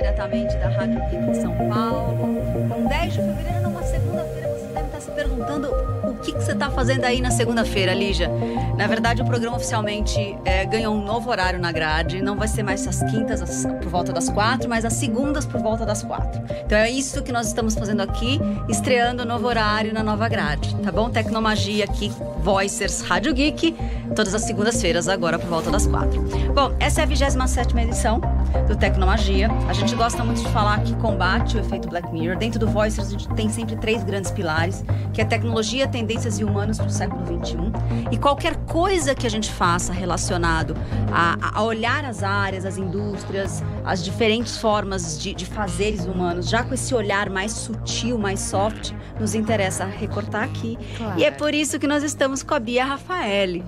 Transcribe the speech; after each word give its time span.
diretamente 0.00 0.56
da 0.56 0.68
Rádio 0.70 0.98
Viva 1.10 1.30
em 1.30 1.34
São 1.34 1.54
Paulo. 1.68 2.24
Um 2.74 2.86
10 2.86 3.12
de 3.12 3.18
fevereiro, 3.20 3.60
numa 3.62 3.82
segunda-feira, 3.82 4.48
você 4.48 4.66
deve 4.72 4.86
estar 4.86 5.00
se 5.00 5.10
perguntando 5.10 5.68
o 6.08 6.14
que, 6.22 6.32
que 6.32 6.42
você 6.42 6.52
está 6.52 6.70
fazendo 6.70 7.04
aí 7.04 7.20
na 7.20 7.30
segunda-feira, 7.30 7.92
Lígia. 7.92 8.30
Na 8.78 8.86
verdade, 8.86 9.20
o 9.20 9.26
programa 9.26 9.58
oficialmente 9.58 10.38
é, 10.44 10.64
ganhou 10.64 10.94
um 10.94 11.04
novo 11.04 11.30
horário 11.30 11.60
na 11.60 11.70
grade. 11.70 12.22
Não 12.22 12.34
vai 12.34 12.48
ser 12.48 12.62
mais 12.62 12.86
às 12.88 13.02
quintas 13.10 13.42
às, 13.42 13.66
por 13.66 13.88
volta 13.88 14.10
das 14.10 14.30
quatro, 14.30 14.70
mas 14.70 14.86
às 14.86 14.94
segundas 14.94 15.44
por 15.44 15.60
volta 15.60 15.84
das 15.84 16.02
quatro. 16.02 16.42
Então 16.64 16.78
é 16.78 16.90
isso 16.90 17.22
que 17.22 17.30
nós 17.30 17.48
estamos 17.48 17.74
fazendo 17.74 18.00
aqui, 18.00 18.40
estreando 18.68 19.22
o 19.22 19.26
novo 19.26 19.46
horário 19.46 19.92
na 19.92 20.02
nova 20.02 20.28
grade, 20.28 20.74
tá 20.76 20.90
bom? 20.90 21.10
Tecnomagia 21.10 21.84
aqui, 21.84 22.10
Voicers 22.42 23.02
Rádio 23.02 23.34
Geek, 23.34 23.76
todas 24.16 24.34
as 24.34 24.42
segundas-feiras, 24.42 25.08
agora 25.08 25.38
por 25.38 25.48
volta 25.48 25.70
das 25.70 25.86
quatro. 25.86 26.22
Bom, 26.54 26.74
essa 26.80 27.02
é 27.02 27.04
a 27.04 27.06
27 27.06 27.76
edição 27.78 28.20
do 28.66 28.76
Tecnomagia. 28.76 29.48
A 29.68 29.72
gente 29.72 29.94
gosta 29.94 30.24
muito 30.24 30.42
de 30.42 30.48
falar 30.48 30.82
que 30.82 30.94
combate 30.96 31.56
o 31.56 31.60
efeito 31.60 31.88
Black 31.88 32.12
Mirror. 32.12 32.36
Dentro 32.36 32.58
do 32.58 32.66
Voicers, 32.66 33.08
a 33.08 33.10
gente 33.10 33.28
tem 33.34 33.48
sempre 33.48 33.76
três 33.76 34.02
grandes 34.04 34.30
pilares, 34.30 34.84
que 35.12 35.20
é 35.20 35.24
tecnologia, 35.24 35.86
tendências 35.86 36.38
e 36.38 36.44
humanos 36.44 36.78
para 36.78 36.86
o 36.86 36.90
século 36.90 37.24
XXI. 37.26 37.56
E 38.10 38.16
qualquer 38.16 38.56
coisa 38.66 39.14
que 39.14 39.26
a 39.26 39.30
gente 39.30 39.50
faça 39.50 39.92
relacionado 39.92 40.74
a, 41.12 41.58
a 41.58 41.62
olhar 41.62 42.04
as 42.04 42.22
áreas, 42.22 42.64
as 42.64 42.76
indústrias, 42.76 43.62
as 43.84 44.04
diferentes 44.04 44.56
formas 44.56 45.20
de, 45.20 45.34
de 45.34 45.46
fazeres 45.46 46.06
humanos, 46.06 46.48
já 46.48 46.62
com 46.62 46.74
esse 46.74 46.94
olhar 46.94 47.28
mais 47.30 47.52
sutil, 47.52 48.18
mais 48.18 48.40
soft, 48.40 48.92
nos 49.18 49.34
interessa 49.34 49.84
recortar 49.84 50.44
aqui. 50.44 50.78
Claro. 50.96 51.18
E 51.18 51.24
é 51.24 51.30
por 51.30 51.54
isso 51.54 51.78
que 51.78 51.86
nós 51.86 52.02
estamos 52.02 52.42
com 52.42 52.54
a 52.54 52.58
Bia 52.58 52.84
Rafaeli. 52.84 53.64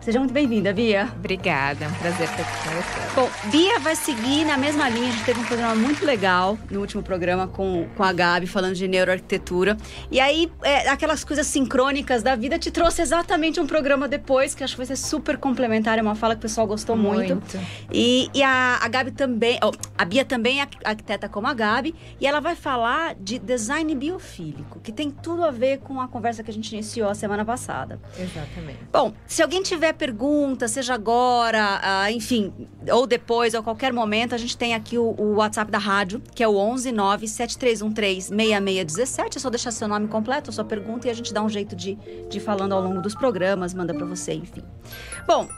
Seja 0.00 0.20
muito 0.20 0.32
bem-vinda, 0.32 0.72
Bia. 0.72 1.12
Obrigada, 1.16 1.84
é 1.84 1.88
um 1.88 1.92
prazer 1.94 2.28
estar 2.28 2.42
aqui 2.42 2.68
com 2.68 2.70
você. 2.70 3.14
Bom, 3.14 3.50
Bia 3.50 3.78
vai 3.80 3.96
seguir 3.96 4.44
na 4.44 4.56
mesma 4.56 4.88
linha. 4.88 5.08
A 5.08 5.10
gente 5.10 5.24
teve 5.24 5.40
um 5.40 5.44
programa 5.44 5.74
muito 5.74 6.06
legal 6.06 6.56
no 6.70 6.80
último 6.80 7.02
programa 7.02 7.46
com, 7.46 7.86
com 7.96 8.02
a 8.02 8.12
Gabi, 8.12 8.46
falando 8.46 8.74
de 8.74 8.86
neuroarquitetura. 8.88 9.76
E 10.10 10.18
aí, 10.20 10.50
é, 10.62 10.88
aquelas 10.88 11.24
coisas 11.24 11.46
sincrônicas 11.46 12.22
da 12.22 12.36
vida 12.36 12.58
te 12.58 12.70
trouxe 12.70 13.02
exatamente 13.02 13.60
um 13.60 13.66
programa 13.66 14.08
depois, 14.08 14.54
que 14.54 14.64
acho 14.64 14.74
que 14.74 14.78
vai 14.78 14.86
ser 14.86 14.96
super 14.96 15.36
complementar. 15.36 15.98
É 15.98 16.02
uma 16.02 16.14
fala 16.14 16.34
que 16.34 16.38
o 16.38 16.42
pessoal 16.42 16.66
gostou 16.66 16.96
muito. 16.96 17.34
muito. 17.34 17.60
E, 17.92 18.30
e 18.32 18.42
a, 18.42 18.78
a 18.80 18.88
Gabi 18.88 19.10
também, 19.10 19.58
oh, 19.62 19.72
a 19.98 20.04
Bia 20.04 20.24
também 20.24 20.60
é 20.60 20.68
arquiteta 20.84 21.28
como 21.28 21.48
a 21.48 21.54
Gabi, 21.54 21.94
e 22.20 22.26
ela 22.26 22.40
vai 22.40 22.54
falar 22.54 23.14
de 23.14 23.38
design 23.38 23.94
biofílico, 23.94 24.80
que 24.80 24.92
tem 24.92 25.10
tudo 25.10 25.44
a 25.44 25.50
ver 25.50 25.78
com 25.80 26.00
a 26.00 26.08
conversa 26.08 26.42
que 26.42 26.50
a 26.50 26.54
gente 26.54 26.72
iniciou 26.72 27.10
a 27.10 27.14
semana 27.14 27.44
passada. 27.44 28.00
Exatamente. 28.18 28.78
Bom, 28.90 29.12
se 29.26 29.42
alguém 29.42 29.62
tiver 29.62 29.87
pergunta, 29.94 30.68
seja 30.68 30.94
agora, 30.94 31.80
uh, 31.80 32.10
enfim, 32.10 32.52
ou 32.90 33.06
depois, 33.06 33.54
ou 33.54 33.62
qualquer 33.62 33.92
momento, 33.92 34.34
a 34.34 34.38
gente 34.38 34.56
tem 34.56 34.74
aqui 34.74 34.98
o, 34.98 35.14
o 35.18 35.34
WhatsApp 35.36 35.70
da 35.70 35.78
rádio, 35.78 36.22
que 36.34 36.42
é 36.42 36.48
o 36.48 36.56
11 36.56 36.92
97313 36.92 38.28
6617. 38.28 39.38
É 39.38 39.40
só 39.40 39.50
deixar 39.50 39.70
seu 39.70 39.88
nome 39.88 40.08
completo, 40.08 40.50
a 40.50 40.52
sua 40.52 40.64
pergunta, 40.64 41.08
e 41.08 41.10
a 41.10 41.14
gente 41.14 41.32
dá 41.32 41.42
um 41.42 41.48
jeito 41.48 41.76
de, 41.76 41.94
de 42.28 42.38
ir 42.38 42.40
falando 42.40 42.72
ao 42.72 42.82
longo 42.82 43.00
dos 43.02 43.14
programas, 43.14 43.74
manda 43.74 43.94
para 43.94 44.06
você, 44.06 44.34
enfim. 44.34 44.62
Bom, 45.26 45.48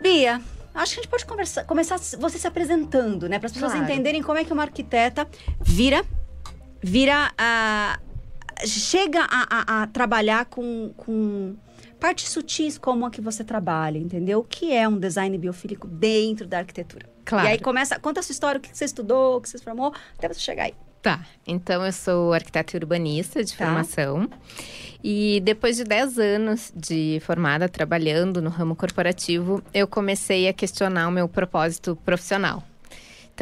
Bia, 0.00 0.40
acho 0.74 0.94
que 0.94 1.00
a 1.00 1.02
gente 1.02 1.10
pode 1.10 1.24
conversar, 1.24 1.64
começar 1.64 1.98
você 1.98 2.38
se 2.38 2.46
apresentando, 2.46 3.28
né? 3.28 3.38
Para 3.38 3.46
as 3.46 3.52
pessoas 3.52 3.72
claro. 3.72 3.86
entenderem 3.86 4.22
como 4.22 4.38
é 4.38 4.44
que 4.44 4.52
uma 4.52 4.62
arquiteta 4.62 5.28
vira, 5.60 6.04
vira 6.82 7.32
a. 7.38 7.98
chega 8.64 9.20
a, 9.22 9.46
a, 9.78 9.82
a 9.82 9.86
trabalhar 9.86 10.46
com, 10.46 10.92
com 10.96 11.56
partes 12.02 12.30
sutis 12.30 12.76
como 12.76 13.06
a 13.06 13.10
que 13.12 13.20
você 13.20 13.44
trabalha, 13.44 13.96
entendeu? 13.96 14.40
O 14.40 14.44
que 14.44 14.72
é 14.72 14.88
um 14.88 14.98
design 14.98 15.38
biofílico 15.38 15.86
dentro 15.86 16.48
da 16.48 16.58
arquitetura? 16.58 17.08
Claro. 17.24 17.46
E 17.46 17.52
aí 17.52 17.60
começa, 17.60 17.96
conta 18.00 18.18
a 18.18 18.22
sua 18.24 18.32
história, 18.32 18.58
o 18.58 18.60
que 18.60 18.76
você 18.76 18.84
estudou, 18.84 19.36
o 19.36 19.40
que 19.40 19.48
você 19.48 19.56
se 19.56 19.62
formou, 19.62 19.94
até 20.18 20.26
você 20.26 20.40
chegar 20.40 20.64
aí. 20.64 20.74
Tá, 21.00 21.24
então 21.46 21.86
eu 21.86 21.92
sou 21.92 22.32
arquiteta 22.32 22.76
urbanista 22.76 23.44
de 23.44 23.56
tá. 23.56 23.66
formação. 23.66 24.28
E 25.02 25.40
depois 25.44 25.76
de 25.76 25.84
10 25.84 26.18
anos 26.18 26.72
de 26.74 27.22
formada 27.24 27.68
trabalhando 27.68 28.42
no 28.42 28.50
ramo 28.50 28.74
corporativo, 28.74 29.62
eu 29.72 29.86
comecei 29.86 30.48
a 30.48 30.52
questionar 30.52 31.06
o 31.06 31.12
meu 31.12 31.28
propósito 31.28 31.94
profissional. 32.04 32.64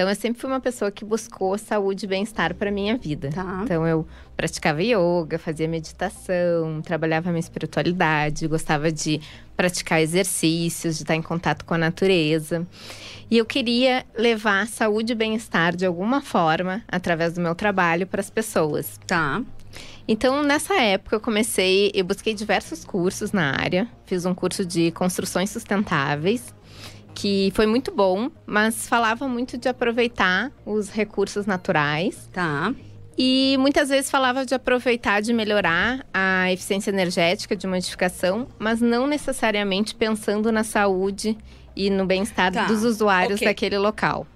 Então, 0.01 0.09
eu 0.09 0.15
sempre 0.15 0.41
fui 0.41 0.49
uma 0.49 0.61
pessoa 0.61 0.91
que 0.91 1.05
buscou 1.05 1.59
saúde 1.59 2.07
e 2.07 2.09
bem-estar 2.09 2.55
para 2.55 2.71
minha 2.71 2.97
vida. 2.97 3.29
Tá. 3.29 3.61
Então, 3.63 3.87
eu 3.87 4.09
praticava 4.35 4.83
yoga, 4.83 5.39
fazia 5.39 5.69
meditação, 5.69 6.81
trabalhava 6.81 7.29
minha 7.29 7.41
espiritualidade, 7.41 8.47
gostava 8.47 8.91
de 8.91 9.21
praticar 9.55 10.01
exercícios, 10.01 10.97
de 10.97 11.03
estar 11.03 11.15
em 11.15 11.21
contato 11.21 11.67
com 11.67 11.75
a 11.75 11.77
natureza. 11.77 12.67
E 13.31 13.37
eu 13.37 13.45
queria 13.45 14.07
levar 14.17 14.67
saúde 14.69 15.13
e 15.13 15.15
bem-estar 15.15 15.77
de 15.77 15.85
alguma 15.85 16.23
forma, 16.23 16.83
através 16.89 17.35
do 17.35 17.43
meu 17.43 17.55
trabalho, 17.55 18.07
para 18.07 18.23
as 18.23 18.31
pessoas. 18.31 18.99
Tá. 19.07 19.43
Então, 20.09 20.43
nessa 20.43 20.81
época, 20.81 21.17
eu 21.17 21.21
comecei, 21.21 21.93
eu 21.95 22.07
busquei 22.07 22.33
diversos 22.33 22.87
cursos 22.87 23.33
na 23.33 23.55
área. 23.55 23.87
Fiz 24.07 24.25
um 24.25 24.35
curso 24.35 24.65
de 24.65 24.91
construções 24.93 25.51
sustentáveis, 25.51 26.55
que 27.15 27.53
foi 27.55 27.67
muito 27.67 27.93
bom, 27.93 28.31
mas 28.47 28.89
falava 28.89 29.29
muito 29.29 29.59
de 29.59 29.69
aproveitar 29.69 30.51
os 30.65 30.91
recursos 30.91 31.47
naturais. 31.47 32.29
Tá. 32.33 32.75
E 33.19 33.57
muitas 33.59 33.91
vezes 33.91 34.11
falava 34.11 34.47
de 34.47 34.55
aproveitar, 34.55 35.21
de 35.21 35.33
melhorar 35.35 36.07
a 36.13 36.51
eficiência 36.51 36.91
energética 36.91 37.55
de 37.55 37.67
uma 37.67 37.77
edificação, 37.77 38.47
mas 38.59 38.81
não 38.81 39.07
necessariamente 39.07 39.95
pensando 39.95 40.51
na 40.51 40.65
saúde 40.65 41.37
e 41.77 41.91
no 41.91 42.07
bem-estar 42.07 42.51
tá. 42.51 42.65
dos 42.65 42.83
usuários 42.83 43.37
okay. 43.37 43.49
daquele 43.49 43.77
local. 43.77 44.27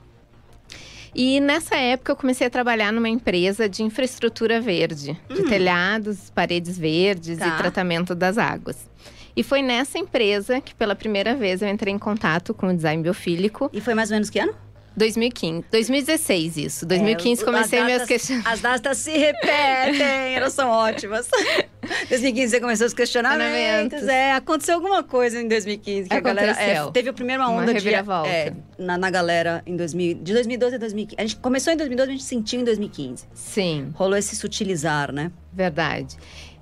E 1.14 1.40
nessa 1.40 1.76
época 1.76 2.12
eu 2.12 2.16
comecei 2.16 2.46
a 2.46 2.50
trabalhar 2.50 2.92
numa 2.92 3.08
empresa 3.08 3.68
de 3.68 3.82
infraestrutura 3.82 4.60
verde, 4.60 5.18
de 5.32 5.42
hum. 5.42 5.48
telhados, 5.48 6.28
paredes 6.30 6.76
verdes 6.76 7.38
tá. 7.38 7.46
e 7.46 7.56
tratamento 7.56 8.14
das 8.14 8.36
águas. 8.36 8.90
E 9.36 9.42
foi 9.42 9.62
nessa 9.62 9.98
empresa 9.98 10.60
que 10.60 10.74
pela 10.74 10.94
primeira 10.94 11.34
vez 11.34 11.60
eu 11.62 11.68
entrei 11.68 11.92
em 11.92 11.98
contato 11.98 12.54
com 12.54 12.68
o 12.68 12.74
design 12.74 13.02
biofílico. 13.02 13.68
E 13.72 13.80
foi 13.80 13.94
mais 13.94 14.10
ou 14.10 14.14
menos 14.14 14.30
que 14.30 14.38
ano? 14.38 14.54
2015. 14.96 15.64
2016, 15.70 16.56
isso. 16.56 16.86
2015 16.86 17.42
é, 17.42 17.44
comecei 17.44 17.78
datas, 17.80 17.96
meus 17.96 18.08
questionamentos. 18.08 18.52
As 18.52 18.60
datas 18.60 18.98
se 18.98 19.10
repetem, 19.10 20.34
elas 20.36 20.52
são 20.52 20.70
ótimas. 20.70 21.28
2015 22.08 22.48
você 22.48 22.60
começou 22.60 22.86
os 22.86 22.94
questionamentos. 22.94 24.04
É, 24.04 24.32
aconteceu 24.32 24.76
alguma 24.76 25.02
coisa 25.02 25.40
em 25.40 25.48
2015 25.48 26.08
que 26.08 26.14
aconteceu. 26.14 26.50
a 26.50 26.54
galera. 26.54 26.88
É, 26.88 26.90
teve 26.92 27.08
a 27.08 27.12
primeira 27.12 27.48
onda 27.48 27.72
uma 27.72 27.74
de. 27.74 27.88
É, 27.88 28.52
na, 28.78 28.96
na 28.96 29.10
galera 29.10 29.62
em 29.66 29.76
2000, 29.76 30.14
de 30.22 30.32
2012 30.32 30.76
a 30.76 30.78
2015. 30.78 31.16
A 31.18 31.22
gente 31.22 31.36
começou 31.36 31.72
em 31.72 31.76
2012, 31.76 32.10
a 32.10 32.12
gente 32.12 32.24
sentiu 32.24 32.60
em 32.60 32.64
2015. 32.64 33.26
Sim. 33.34 33.90
Rolou 33.94 34.16
esse 34.16 34.36
sutilizar, 34.36 35.12
né? 35.12 35.32
Verdade. 35.52 36.16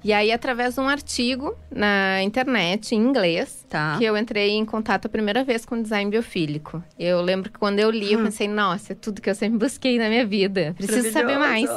E 0.04 0.12
aí, 0.12 0.32
através 0.32 0.74
de 0.74 0.80
um 0.80 0.88
artigo 0.88 1.56
na 1.70 2.22
internet, 2.22 2.94
em 2.94 2.98
inglês, 2.98 3.64
tá. 3.68 3.96
que 3.98 4.04
eu 4.04 4.16
entrei 4.16 4.50
em 4.50 4.64
contato 4.64 5.06
a 5.06 5.08
primeira 5.08 5.44
vez 5.44 5.64
com 5.64 5.80
design 5.80 6.10
biofílico. 6.10 6.82
Eu 6.98 7.22
lembro 7.22 7.50
que 7.50 7.58
quando 7.58 7.78
eu 7.78 7.90
li, 7.90 8.12
eu 8.12 8.18
hum. 8.18 8.24
pensei, 8.24 8.48
nossa, 8.48 8.92
é 8.92 8.96
tudo 8.96 9.22
que 9.22 9.30
eu 9.30 9.34
sempre 9.34 9.58
busquei 9.58 9.98
na 9.98 10.08
minha 10.08 10.26
vida. 10.26 10.74
Preciso 10.76 11.10
saber 11.12 11.38
mais. 11.38 11.70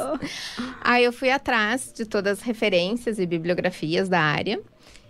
aí 0.82 1.04
eu 1.04 1.12
fui 1.12 1.30
atrás 1.30 1.92
de 1.94 2.04
todas 2.04 2.38
as 2.38 2.44
referências 2.44 3.18
e 3.18 3.26
bibliografias 3.26 4.08
da 4.08 4.20
área. 4.20 4.60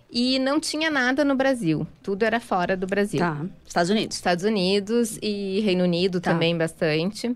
E 0.09 0.39
não 0.39 0.59
tinha 0.59 0.89
nada 0.89 1.25
no 1.25 1.35
Brasil. 1.35 1.85
Tudo 2.01 2.23
era 2.23 2.39
fora 2.39 2.77
do 2.77 2.87
Brasil. 2.87 3.19
Tá. 3.19 3.45
Estados 3.65 3.89
Unidos. 3.89 4.15
Estados 4.15 4.43
Unidos 4.45 5.19
e 5.21 5.59
Reino 5.61 5.83
Unido 5.83 6.21
tá. 6.21 6.31
também 6.31 6.57
bastante. 6.57 7.35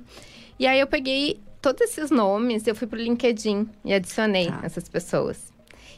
E 0.58 0.66
aí 0.66 0.80
eu 0.80 0.88
peguei 0.88 1.40
todos 1.62 1.82
esses 1.82 2.10
nomes, 2.10 2.66
eu 2.66 2.76
fui 2.76 2.88
pro 2.88 2.98
LinkedIn 3.00 3.68
e 3.84 3.94
adicionei 3.94 4.48
tá. 4.48 4.62
essas 4.64 4.88
pessoas. 4.88 5.51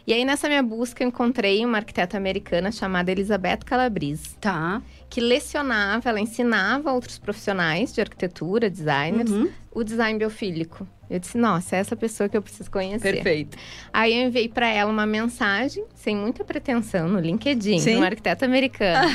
E 0.05 0.13
aí, 0.13 0.25
nessa 0.25 0.49
minha 0.49 0.61
busca, 0.61 1.01
eu 1.01 1.07
encontrei 1.07 1.65
uma 1.65 1.77
arquiteta 1.77 2.17
americana 2.17 2.71
chamada 2.71 3.09
Elizabeth 3.09 3.59
Calabrese. 3.65 4.35
Tá. 4.39 4.81
Que 5.09 5.21
lecionava, 5.21 6.09
ela 6.09 6.19
ensinava 6.19 6.91
outros 6.91 7.17
profissionais 7.17 7.93
de 7.93 8.01
arquitetura, 8.01 8.69
designers, 8.69 9.31
uhum. 9.31 9.49
o 9.71 9.83
design 9.83 10.19
biofílico. 10.19 10.85
Eu 11.09 11.19
disse, 11.19 11.37
nossa, 11.37 11.75
é 11.75 11.79
essa 11.79 11.95
pessoa 11.95 12.27
que 12.27 12.35
eu 12.35 12.41
preciso 12.41 12.69
conhecer. 12.69 13.13
Perfeito. 13.13 13.57
Aí 13.93 14.13
eu 14.13 14.27
enviei 14.27 14.49
para 14.49 14.67
ela 14.67 14.91
uma 14.91 15.05
mensagem, 15.05 15.85
sem 15.95 16.15
muita 16.15 16.43
pretensão, 16.43 17.07
no 17.07 17.19
LinkedIn, 17.19 17.79
Sim. 17.79 17.97
uma 17.97 18.07
arquiteta 18.07 18.45
americana. 18.45 19.07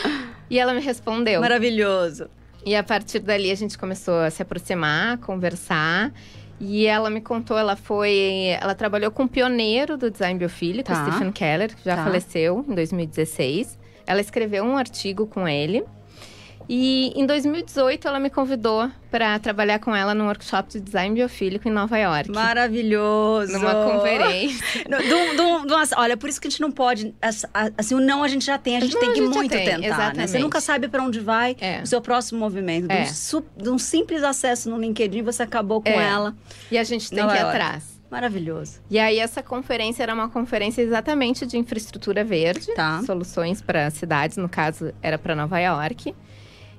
e 0.50 0.58
ela 0.58 0.74
me 0.74 0.80
respondeu. 0.80 1.40
Maravilhoso. 1.40 2.28
E 2.66 2.74
a 2.74 2.82
partir 2.82 3.20
dali 3.20 3.50
a 3.50 3.54
gente 3.54 3.78
começou 3.78 4.18
a 4.20 4.30
se 4.30 4.42
aproximar, 4.42 5.18
conversar. 5.18 6.12
E 6.60 6.86
ela 6.86 7.10
me 7.10 7.20
contou, 7.20 7.58
ela 7.58 7.76
foi. 7.76 8.56
Ela 8.60 8.74
trabalhou 8.74 9.10
com 9.10 9.24
o 9.24 9.28
pioneiro 9.28 9.96
do 9.96 10.10
design 10.10 10.38
biofílico, 10.38 10.88
tá. 10.88 11.04
Stephen 11.04 11.32
Keller, 11.32 11.74
que 11.74 11.84
já 11.84 11.96
tá. 11.96 12.04
faleceu 12.04 12.64
em 12.68 12.74
2016. 12.74 13.78
Ela 14.06 14.20
escreveu 14.20 14.64
um 14.64 14.76
artigo 14.76 15.26
com 15.26 15.48
ele. 15.48 15.84
E 16.68 17.12
em 17.14 17.26
2018 17.26 18.08
ela 18.08 18.18
me 18.18 18.30
convidou 18.30 18.90
para 19.10 19.38
trabalhar 19.38 19.78
com 19.78 19.94
ela 19.94 20.14
num 20.14 20.26
workshop 20.26 20.72
de 20.72 20.80
design 20.80 21.14
biofílico 21.14 21.68
em 21.68 21.70
Nova 21.70 21.96
York. 21.98 22.30
Maravilhoso! 22.30 23.52
Numa 23.52 23.74
conferência. 23.74 24.84
do, 24.84 25.36
do, 25.36 25.66
do, 25.66 25.74
olha, 25.96 26.16
por 26.16 26.28
isso 26.28 26.40
que 26.40 26.48
a 26.48 26.50
gente 26.50 26.60
não 26.60 26.72
pode. 26.72 27.14
Assim, 27.76 27.94
o 27.94 28.00
não 28.00 28.24
a 28.24 28.28
gente 28.28 28.44
já 28.44 28.58
tem, 28.58 28.76
a 28.76 28.80
gente 28.80 28.94
não, 28.94 29.00
tem 29.00 29.12
que 29.12 29.20
muito 29.20 29.50
tem, 29.50 29.64
tentar. 29.66 29.86
Exatamente. 29.86 30.16
Né? 30.16 30.26
Você 30.26 30.38
nunca 30.38 30.60
sabe 30.60 30.88
para 30.88 31.02
onde 31.02 31.20
vai 31.20 31.56
é. 31.60 31.82
o 31.82 31.86
seu 31.86 32.00
próximo 32.00 32.40
movimento. 32.40 32.90
É. 32.90 33.04
De, 33.04 33.36
um, 33.36 33.62
de 33.62 33.70
um 33.70 33.78
simples 33.78 34.22
acesso 34.22 34.70
no 34.70 34.78
LinkedIn, 34.78 35.22
você 35.22 35.42
acabou 35.42 35.82
com 35.82 35.90
é. 35.90 36.02
ela. 36.02 36.34
E 36.70 36.78
a 36.78 36.84
gente 36.84 37.10
tem 37.10 37.26
que 37.26 37.34
ir 37.34 37.38
atrás. 37.38 37.94
Maravilhoso. 38.10 38.80
E 38.88 38.96
aí, 38.96 39.18
essa 39.18 39.42
conferência 39.42 40.02
era 40.02 40.14
uma 40.14 40.28
conferência 40.28 40.80
exatamente 40.82 41.44
de 41.44 41.58
infraestrutura 41.58 42.22
verde, 42.22 42.72
tá. 42.74 43.02
soluções 43.04 43.60
para 43.60 43.90
cidades, 43.90 44.36
no 44.36 44.48
caso, 44.48 44.92
era 45.02 45.18
para 45.18 45.34
Nova 45.34 45.58
York. 45.58 46.14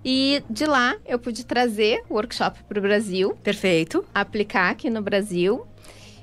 E 0.05 0.43
de 0.47 0.65
lá 0.65 0.95
eu 1.03 1.17
pude 1.17 1.43
trazer 1.43 2.03
o 2.07 2.13
workshop 2.13 2.63
para 2.65 2.77
o 2.77 2.81
Brasil. 2.81 3.35
Perfeito. 3.43 4.05
Aplicar 4.13 4.69
aqui 4.69 4.87
no 4.87 5.01
Brasil. 5.01 5.65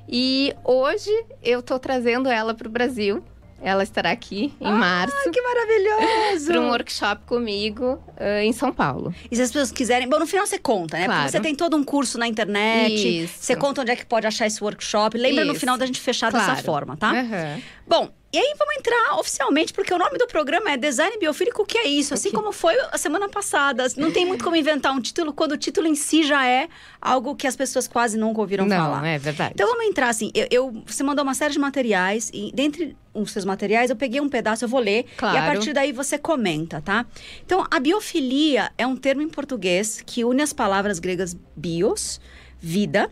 E 0.08 0.54
hoje 0.64 1.10
eu 1.42 1.58
estou 1.58 1.80
trazendo 1.80 2.28
ela 2.28 2.54
para 2.54 2.68
o 2.68 2.70
Brasil. 2.70 3.24
Ela 3.60 3.82
estará 3.84 4.10
aqui 4.10 4.52
em 4.60 4.66
ah, 4.66 4.72
março. 4.72 5.30
Que 5.30 5.40
maravilhoso! 5.40 6.46
Para 6.50 6.60
um 6.60 6.68
workshop 6.70 7.24
comigo 7.26 8.02
uh, 8.20 8.40
em 8.42 8.52
São 8.52 8.72
Paulo. 8.72 9.14
E 9.30 9.36
se 9.36 9.42
as 9.42 9.50
pessoas 9.50 9.70
quiserem. 9.70 10.08
Bom, 10.08 10.18
no 10.18 10.26
final 10.26 10.44
você 10.44 10.58
conta, 10.58 10.98
né? 10.98 11.04
Claro. 11.04 11.20
Porque 11.20 11.32
você 11.32 11.40
tem 11.40 11.54
todo 11.54 11.76
um 11.76 11.84
curso 11.84 12.18
na 12.18 12.26
internet. 12.26 13.22
Isso. 13.22 13.34
Você 13.38 13.54
conta 13.54 13.82
onde 13.82 13.92
é 13.92 13.96
que 13.96 14.04
pode 14.04 14.26
achar 14.26 14.48
esse 14.48 14.62
workshop. 14.62 15.16
Lembra 15.16 15.44
Isso. 15.44 15.52
no 15.52 15.58
final 15.58 15.78
da 15.78 15.86
gente 15.86 16.00
fechar 16.00 16.32
claro. 16.32 16.50
dessa 16.50 16.62
forma, 16.62 16.96
tá? 16.96 17.12
Uhum. 17.12 17.62
Bom, 17.86 18.10
e 18.32 18.38
aí 18.38 18.54
vamos 18.58 18.76
entrar 18.76 19.18
oficialmente, 19.18 19.72
porque 19.74 19.92
o 19.92 19.98
nome 19.98 20.16
do 20.16 20.26
programa 20.26 20.70
é 20.70 20.76
Design 20.76 21.18
Biofílico, 21.18 21.62
o 21.62 21.66
que 21.66 21.76
é 21.76 21.86
isso? 21.86 22.14
Assim 22.14 22.30
como 22.30 22.50
foi 22.50 22.74
a 22.90 22.96
semana 22.96 23.28
passada. 23.28 23.86
Não 23.96 24.10
tem 24.10 24.24
muito 24.24 24.42
como 24.42 24.56
inventar 24.56 24.92
um 24.92 25.00
título 25.00 25.34
quando 25.34 25.52
o 25.52 25.56
título 25.58 25.86
em 25.86 25.94
si 25.94 26.22
já 26.22 26.46
é 26.46 26.68
algo 27.00 27.36
que 27.36 27.46
as 27.46 27.54
pessoas 27.54 27.86
quase 27.86 28.16
nunca 28.16 28.40
ouviram 28.40 28.64
Não, 28.64 28.76
falar. 28.76 29.00
Não, 29.00 29.06
é 29.06 29.18
verdade. 29.18 29.52
Então 29.54 29.68
vamos 29.68 29.84
entrar 29.84 30.08
assim. 30.08 30.30
Eu, 30.34 30.46
eu, 30.50 30.82
você 30.86 31.02
mandou 31.02 31.22
uma 31.22 31.34
série 31.34 31.52
de 31.52 31.58
materiais, 31.58 32.30
e 32.32 32.50
dentre 32.54 32.96
os 33.12 33.30
seus 33.30 33.44
materiais, 33.44 33.90
eu 33.90 33.96
peguei 33.96 34.20
um 34.20 34.28
pedaço, 34.28 34.64
eu 34.64 34.68
vou 34.68 34.80
ler. 34.80 35.04
Claro. 35.16 35.36
E 35.36 35.38
a 35.38 35.42
partir 35.42 35.74
daí 35.74 35.92
você 35.92 36.16
comenta, 36.16 36.80
tá? 36.80 37.04
Então, 37.44 37.66
a 37.70 37.78
biofilia 37.78 38.72
é 38.78 38.86
um 38.86 38.96
termo 38.96 39.20
em 39.20 39.28
português 39.28 40.02
que 40.04 40.24
une 40.24 40.40
as 40.40 40.54
palavras 40.54 40.98
gregas 40.98 41.36
bios, 41.54 42.18
vida, 42.58 43.10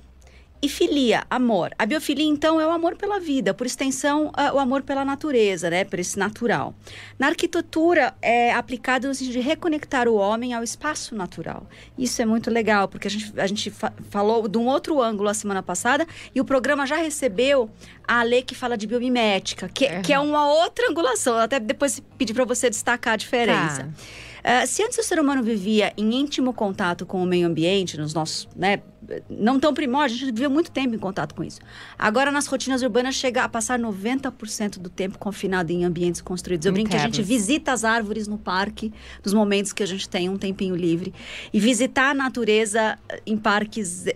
e 0.63 0.69
filia, 0.69 1.25
amor. 1.31 1.73
A 1.79 1.87
biofilia, 1.87 2.27
então, 2.27 2.61
é 2.61 2.67
o 2.67 2.71
amor 2.71 2.95
pela 2.97 3.19
vida, 3.19 3.55
por 3.55 3.67
extensão, 3.67 4.27
uh, 4.29 4.55
o 4.55 4.59
amor 4.59 4.83
pela 4.83 5.05
natureza, 5.05 5.71
né? 5.71 5.85
Por 5.85 5.99
esse 5.99 6.19
natural. 6.19 6.75
Na 7.19 7.29
arquitetura, 7.29 8.15
é 8.21 8.53
aplicado 8.53 9.09
no 9.09 9.15
sentido 9.15 9.35
de 9.35 9.41
reconectar 9.41 10.07
o 10.07 10.15
homem 10.15 10.53
ao 10.53 10.63
espaço 10.63 11.15
natural. 11.15 11.67
Isso 11.97 12.21
é 12.21 12.27
muito 12.27 12.51
legal, 12.51 12.89
porque 12.89 13.09
a 13.09 13.11
gente, 13.11 13.41
a 13.41 13.47
gente 13.47 13.71
fa 13.71 13.93
falou 14.11 14.47
de 14.49 14.59
um 14.59 14.67
outro 14.67 15.01
ângulo 15.01 15.29
a 15.29 15.35
semana 15.35 15.63
passada 15.63 16.07
e 16.35 16.41
o 16.41 16.45
programa 16.45 16.87
já 16.87 16.97
recebeu 16.97 17.71
a 18.07 18.23
lei 18.23 18.43
que 18.43 18.55
fala 18.55 18.77
de 18.77 18.87
biomimética, 18.87 19.69
que, 19.69 19.87
uhum. 19.87 20.03
que 20.03 20.13
é 20.13 20.19
uma 20.19 20.47
outra 20.53 20.91
angulação. 20.91 21.37
Eu 21.37 21.43
até 21.43 21.59
depois 21.59 22.03
pedi 22.19 22.35
para 22.35 22.45
você 22.45 22.69
destacar 22.69 23.15
a 23.15 23.17
diferença. 23.17 23.85
Tá. 23.85 24.30
Uh, 24.41 24.67
se 24.67 24.83
antes 24.83 24.99
o 24.99 25.03
ser 25.03 25.19
humano 25.21 25.43
vivia 25.43 25.93
em 25.97 26.15
íntimo 26.15 26.53
contato 26.53 27.05
com 27.07 27.23
o 27.23 27.27
meio 27.27 27.47
ambiente, 27.47 27.99
nos 27.99 28.15
nossos, 28.15 28.49
né, 28.57 28.83
não 29.29 29.59
tão 29.59 29.73
primórdios, 29.73 30.21
a 30.21 30.25
gente 30.25 30.35
viveu 30.35 30.51
muito 30.51 30.71
tempo 30.71 30.95
em 30.95 30.99
contato 30.99 31.35
com 31.35 31.43
isso. 31.43 31.61
Agora, 31.99 32.31
nas 32.31 32.47
rotinas 32.47 32.83
urbanas, 32.83 33.15
chega 33.15 33.45
a 33.45 33.49
passar 33.49 33.79
90% 33.79 34.79
do 34.79 34.89
tempo 34.89 35.19
confinado 35.19 35.73
em 35.73 35.85
ambientes 35.85 36.21
construídos. 36.21 36.67
Eu 36.67 36.73
brinco 36.73 36.91
que 36.91 36.97
a 36.97 37.01
gente 37.01 37.23
visita 37.23 37.73
as 37.73 37.85
árvores 37.85 38.27
no 38.27 38.39
parque, 38.39 38.93
nos 39.25 39.33
momentos 39.33 39.73
que 39.73 39.83
a 39.83 39.87
gente 39.87 40.09
tem 40.09 40.29
um 40.29 40.37
tempinho 40.37 40.75
livre. 40.75 41.13
E 41.53 41.61
visitar 41.61 42.11
a 42.11 42.15
natureza 42.15 42.99
em 43.27 43.37
parques... 43.37 44.07
É, 44.07 44.15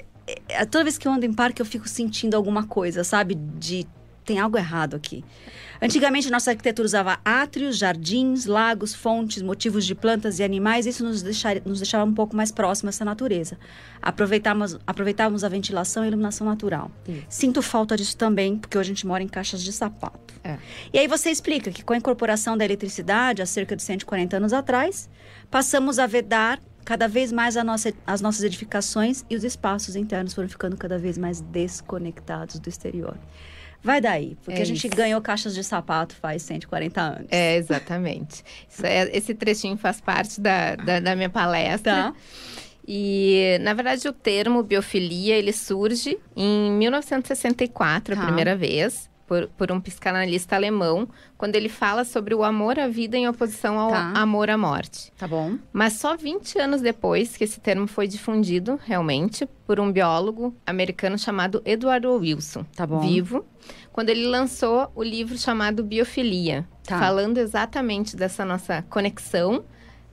é, 0.48 0.64
toda 0.64 0.84
vez 0.84 0.96
que 0.96 1.06
eu 1.06 1.12
ando 1.12 1.26
em 1.26 1.32
parque, 1.32 1.60
eu 1.60 1.66
fico 1.66 1.88
sentindo 1.88 2.34
alguma 2.34 2.66
coisa, 2.66 3.04
sabe? 3.04 3.34
De 3.34 3.86
tem 4.24 4.38
algo 4.38 4.56
errado 4.56 4.96
aqui. 4.96 5.24
Antigamente, 5.80 6.30
nossa 6.30 6.50
arquitetura 6.50 6.86
usava 6.86 7.18
átrios, 7.24 7.76
jardins, 7.76 8.46
lagos, 8.46 8.94
fontes, 8.94 9.42
motivos 9.42 9.84
de 9.84 9.94
plantas 9.94 10.38
e 10.38 10.42
animais. 10.42 10.86
Isso 10.86 11.04
nos, 11.04 11.22
deixar, 11.22 11.60
nos 11.64 11.80
deixava 11.80 12.04
um 12.04 12.14
pouco 12.14 12.34
mais 12.34 12.50
próximo 12.50 12.88
essa 12.88 13.04
natureza. 13.04 13.58
Aproveitávamos, 14.00 14.78
aproveitávamos 14.86 15.44
a 15.44 15.48
ventilação 15.48 16.02
e 16.02 16.06
a 16.06 16.08
iluminação 16.08 16.46
natural. 16.46 16.90
Sinto 17.28 17.60
falta 17.60 17.96
disso 17.96 18.16
também, 18.16 18.56
porque 18.56 18.78
hoje 18.78 18.92
a 18.92 18.94
gente 18.94 19.06
mora 19.06 19.22
em 19.22 19.28
caixas 19.28 19.62
de 19.62 19.72
sapato. 19.72 20.34
É. 20.42 20.58
E 20.92 20.98
aí 20.98 21.06
você 21.06 21.30
explica 21.30 21.70
que 21.70 21.82
com 21.82 21.92
a 21.92 21.96
incorporação 21.96 22.56
da 22.56 22.64
eletricidade, 22.64 23.42
há 23.42 23.46
cerca 23.46 23.76
de 23.76 23.82
140 23.82 24.36
anos 24.36 24.52
atrás, 24.52 25.10
passamos 25.50 25.98
a 25.98 26.06
vedar 26.06 26.60
cada 26.84 27.08
vez 27.08 27.32
mais 27.32 27.56
nossa, 27.56 27.92
as 28.06 28.20
nossas 28.20 28.42
edificações 28.42 29.24
e 29.28 29.36
os 29.36 29.42
espaços 29.42 29.96
internos 29.96 30.34
foram 30.34 30.48
ficando 30.48 30.76
cada 30.76 30.98
vez 30.98 31.16
mais 31.16 31.40
desconectados 31.40 32.58
do 32.58 32.68
exterior. 32.68 33.16
Vai 33.84 34.00
daí, 34.00 34.36
porque 34.42 34.60
é 34.60 34.62
a 34.62 34.64
gente 34.64 34.86
isso. 34.86 34.96
ganhou 34.96 35.20
caixas 35.20 35.54
de 35.54 35.62
sapato 35.62 36.14
faz 36.14 36.42
140 36.42 37.00
anos. 37.00 37.26
É, 37.30 37.56
exatamente. 37.56 38.42
É, 38.82 39.14
esse 39.16 39.34
trechinho 39.34 39.76
faz 39.76 40.00
parte 40.00 40.40
da, 40.40 40.74
da, 40.74 41.00
da 41.00 41.14
minha 41.14 41.28
palestra. 41.28 41.92
Tá. 41.92 42.14
E, 42.88 43.58
na 43.60 43.74
verdade, 43.74 44.08
o 44.08 44.12
termo 44.12 44.62
biofilia, 44.62 45.36
ele 45.36 45.52
surge 45.52 46.18
em 46.34 46.72
1964, 46.72 48.14
tá. 48.14 48.22
a 48.22 48.24
primeira 48.24 48.56
vez 48.56 49.10
por, 49.26 49.48
por, 49.48 49.72
um 49.72 49.80
psicanalista 49.80 50.56
alemão, 50.56 51.08
quando 51.36 51.56
ele 51.56 51.68
fala 51.68 52.04
sobre 52.04 52.34
o 52.34 52.44
amor 52.44 52.78
à 52.78 52.88
vida 52.88 53.16
em 53.16 53.28
oposição 53.28 53.78
ao 53.78 53.90
tá. 53.90 54.12
amor 54.14 54.50
à 54.50 54.58
morte. 54.58 55.12
Tá 55.16 55.26
bom. 55.26 55.58
Mas 55.72 55.94
só 55.94 56.16
20 56.16 56.58
anos 56.58 56.80
depois 56.80 57.36
que 57.36 57.44
esse 57.44 57.60
termo 57.60 57.86
foi 57.86 58.06
difundido, 58.06 58.78
realmente, 58.84 59.46
por 59.66 59.80
um 59.80 59.90
biólogo 59.90 60.54
americano 60.66 61.18
chamado 61.18 61.62
Edward 61.64 62.06
Wilson, 62.06 62.64
tá 62.76 62.86
bom. 62.86 63.00
vivo, 63.00 63.44
quando 63.92 64.10
ele 64.10 64.26
lançou 64.26 64.90
o 64.94 65.02
livro 65.02 65.38
chamado 65.38 65.82
Biofilia, 65.82 66.66
tá. 66.84 66.98
falando 66.98 67.38
exatamente 67.38 68.16
dessa 68.16 68.44
nossa 68.44 68.82
conexão 68.88 69.64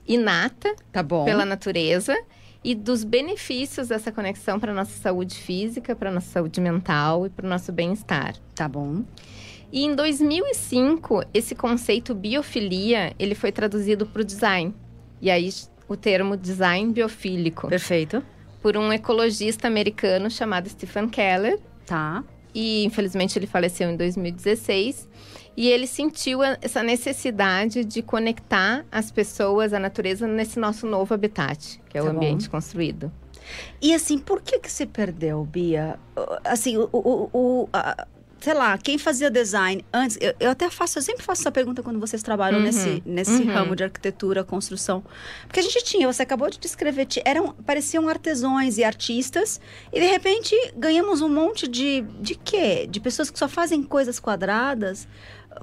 inata 0.06 0.74
tá 0.90 1.04
pela 1.04 1.44
natureza 1.44 2.16
e 2.64 2.74
dos 2.74 3.04
benefícios 3.04 3.88
dessa 3.88 4.12
conexão 4.12 4.60
para 4.60 4.72
nossa 4.72 4.98
saúde 5.00 5.36
física, 5.36 5.96
para 5.96 6.10
nossa 6.10 6.30
saúde 6.30 6.60
mental 6.60 7.26
e 7.26 7.30
para 7.30 7.46
o 7.46 7.48
nosso 7.48 7.72
bem-estar. 7.72 8.36
Tá 8.54 8.68
bom. 8.68 9.02
E 9.72 9.84
em 9.84 9.94
2005, 9.94 11.24
esse 11.32 11.54
conceito 11.54 12.14
biofilia, 12.14 13.14
ele 13.18 13.34
foi 13.34 13.50
traduzido 13.50 14.06
para 14.06 14.22
o 14.22 14.24
design. 14.24 14.74
E 15.20 15.30
aí 15.30 15.48
o 15.88 15.96
termo 15.96 16.36
design 16.36 16.92
biofílico. 16.92 17.68
Perfeito. 17.68 18.22
Por 18.60 18.76
um 18.76 18.92
ecologista 18.92 19.66
americano 19.66 20.30
chamado 20.30 20.68
Stephen 20.68 21.08
Keller. 21.08 21.58
Tá. 21.86 22.22
E 22.54 22.84
infelizmente 22.84 23.38
ele 23.38 23.46
faleceu 23.46 23.90
em 23.90 23.96
2016. 23.96 25.08
E 25.56 25.68
ele 25.68 25.86
sentiu 25.86 26.42
essa 26.42 26.82
necessidade 26.82 27.84
de 27.84 28.02
conectar 28.02 28.84
as 28.90 29.10
pessoas, 29.10 29.72
a 29.72 29.78
natureza, 29.78 30.26
nesse 30.26 30.58
nosso 30.58 30.86
novo 30.86 31.12
habitat, 31.12 31.80
que 31.88 31.98
é 31.98 32.00
tá 32.00 32.06
o 32.06 32.10
ambiente 32.10 32.46
bom. 32.46 32.52
construído. 32.52 33.12
E 33.80 33.92
assim, 33.92 34.18
por 34.18 34.40
que 34.40 34.58
que 34.58 34.70
se 34.70 34.86
perdeu, 34.86 35.44
Bia? 35.44 35.98
Assim, 36.44 36.76
o, 36.76 36.88
o, 36.92 37.30
o 37.32 37.68
a, 37.72 38.06
sei 38.42 38.54
lá, 38.54 38.76
quem 38.76 38.98
fazia 38.98 39.30
design 39.30 39.84
antes, 39.92 40.18
eu, 40.20 40.34
eu, 40.40 40.50
até 40.50 40.68
faço, 40.68 40.98
eu 40.98 41.02
sempre 41.02 41.22
faço 41.22 41.42
essa 41.42 41.52
pergunta 41.52 41.80
quando 41.80 42.00
vocês 42.00 42.24
trabalham 42.24 42.58
uhum, 42.58 42.64
nesse, 42.64 43.02
nesse 43.06 43.42
uhum. 43.42 43.52
ramo 43.52 43.76
de 43.76 43.84
arquitetura, 43.84 44.42
construção. 44.42 45.04
Porque 45.46 45.60
a 45.60 45.62
gente 45.62 45.84
tinha, 45.84 46.12
você 46.12 46.22
acabou 46.24 46.50
de 46.50 46.58
descrever, 46.58 47.06
eram, 47.24 47.52
pareciam 47.64 48.08
artesãos 48.08 48.78
e 48.78 48.84
artistas, 48.84 49.60
e 49.92 50.00
de 50.00 50.06
repente 50.06 50.56
ganhamos 50.76 51.20
um 51.20 51.28
monte 51.28 51.68
de, 51.68 52.00
de 52.20 52.34
quê? 52.34 52.88
De 52.90 52.98
pessoas 52.98 53.30
que 53.30 53.38
só 53.38 53.48
fazem 53.48 53.80
coisas 53.80 54.18
quadradas. 54.18 55.06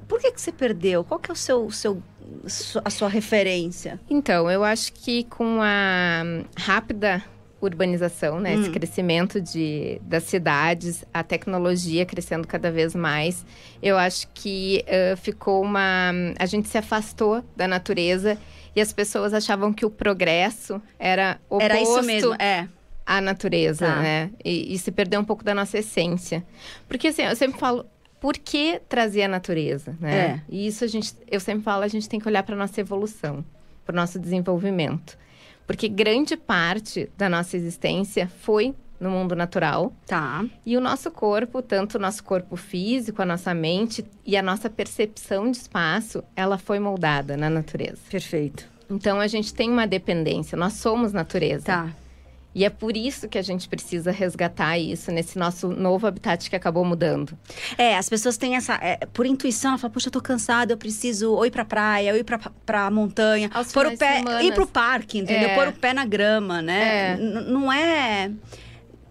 Por 0.06 0.20
que, 0.20 0.32
que 0.32 0.40
você 0.40 0.52
perdeu? 0.52 1.04
Qual 1.04 1.18
que 1.18 1.30
é 1.30 1.34
o 1.34 1.36
seu, 1.36 1.70
seu, 1.70 2.02
a 2.84 2.90
sua 2.90 3.08
referência? 3.08 4.00
Então, 4.08 4.50
eu 4.50 4.62
acho 4.64 4.92
que 4.92 5.24
com 5.24 5.60
a 5.62 6.22
rápida 6.56 7.22
urbanização, 7.60 8.40
né? 8.40 8.56
Hum. 8.56 8.60
Esse 8.60 8.70
crescimento 8.70 9.40
de, 9.40 10.00
das 10.02 10.24
cidades, 10.24 11.04
a 11.12 11.22
tecnologia 11.22 12.06
crescendo 12.06 12.46
cada 12.46 12.70
vez 12.70 12.94
mais. 12.94 13.44
Eu 13.82 13.98
acho 13.98 14.28
que 14.32 14.84
uh, 14.86 15.16
ficou 15.16 15.62
uma. 15.62 16.12
A 16.38 16.46
gente 16.46 16.68
se 16.68 16.78
afastou 16.78 17.44
da 17.54 17.68
natureza 17.68 18.38
e 18.74 18.80
as 18.80 18.92
pessoas 18.92 19.34
achavam 19.34 19.72
que 19.72 19.84
o 19.84 19.90
progresso 19.90 20.80
era 20.98 21.38
oposto 21.48 21.64
era 21.64 21.80
isso 21.80 22.02
mesmo, 22.02 22.34
é. 22.34 22.68
à 23.04 23.20
natureza, 23.20 23.86
tá. 23.86 24.00
né? 24.00 24.30
E, 24.44 24.74
e 24.74 24.78
se 24.78 24.90
perdeu 24.90 25.20
um 25.20 25.24
pouco 25.24 25.44
da 25.44 25.54
nossa 25.54 25.78
essência. 25.78 26.44
Porque 26.88 27.08
assim, 27.08 27.22
eu 27.22 27.36
sempre 27.36 27.58
falo, 27.58 27.84
por 28.20 28.36
que 28.36 28.80
trazer 28.88 29.22
a 29.22 29.28
natureza, 29.28 29.96
né? 29.98 30.16
É. 30.16 30.40
E 30.48 30.66
isso 30.66 30.84
a 30.84 30.86
gente, 30.86 31.14
eu 31.30 31.40
sempre 31.40 31.64
falo, 31.64 31.82
a 31.82 31.88
gente 31.88 32.08
tem 32.08 32.20
que 32.20 32.28
olhar 32.28 32.42
para 32.42 32.54
nossa 32.54 32.80
evolução, 32.80 33.44
para 33.84 33.94
o 33.94 33.96
nosso 33.96 34.18
desenvolvimento. 34.18 35.18
Porque 35.66 35.88
grande 35.88 36.36
parte 36.36 37.10
da 37.16 37.28
nossa 37.28 37.56
existência 37.56 38.30
foi 38.42 38.74
no 39.00 39.10
mundo 39.10 39.34
natural. 39.34 39.92
Tá. 40.06 40.44
E 40.66 40.76
o 40.76 40.80
nosso 40.80 41.10
corpo, 41.10 41.62
tanto 41.62 41.94
o 41.96 41.98
nosso 41.98 42.22
corpo 42.22 42.54
físico, 42.56 43.22
a 43.22 43.24
nossa 43.24 43.54
mente 43.54 44.04
e 44.26 44.36
a 44.36 44.42
nossa 44.42 44.68
percepção 44.68 45.50
de 45.50 45.56
espaço, 45.56 46.22
ela 46.36 46.58
foi 46.58 46.78
moldada 46.78 47.36
na 47.36 47.48
natureza. 47.48 47.98
Perfeito. 48.10 48.68
Então 48.90 49.20
a 49.20 49.26
gente 49.26 49.54
tem 49.54 49.70
uma 49.70 49.86
dependência, 49.86 50.58
nós 50.58 50.74
somos 50.74 51.12
natureza. 51.12 51.64
Tá. 51.64 51.90
E 52.52 52.64
é 52.64 52.70
por 52.70 52.96
isso 52.96 53.28
que 53.28 53.38
a 53.38 53.42
gente 53.42 53.68
precisa 53.68 54.10
resgatar 54.10 54.76
isso 54.76 55.12
nesse 55.12 55.38
nosso 55.38 55.68
novo 55.68 56.06
habitat 56.06 56.50
que 56.50 56.56
acabou 56.56 56.84
mudando. 56.84 57.38
É, 57.78 57.96
as 57.96 58.08
pessoas 58.08 58.36
têm 58.36 58.56
essa. 58.56 58.74
É, 58.82 58.96
por 59.12 59.24
intuição, 59.24 59.70
ela 59.70 59.78
fala, 59.78 59.92
poxa, 59.92 60.08
eu 60.08 60.12
tô 60.12 60.20
cansada, 60.20 60.72
eu 60.72 60.76
preciso 60.76 61.32
ou 61.32 61.46
ir 61.46 61.50
pra 61.52 61.64
praia, 61.64 62.12
ou 62.12 62.18
ir 62.18 62.24
pra, 62.24 62.40
pra 62.66 62.90
montanha, 62.90 63.48
Aos 63.54 63.72
pôr 63.72 63.86
o 63.86 63.96
pé, 63.96 64.16
semanas. 64.18 64.44
ir 64.44 64.52
pro 64.52 64.66
parque, 64.66 65.18
entendeu? 65.18 65.48
É. 65.50 65.54
Pôr 65.54 65.68
o 65.68 65.72
pé 65.72 65.94
na 65.94 66.04
grama, 66.04 66.60
né? 66.60 67.12
É. 67.12 67.16
Não 67.16 67.72
é. 67.72 68.30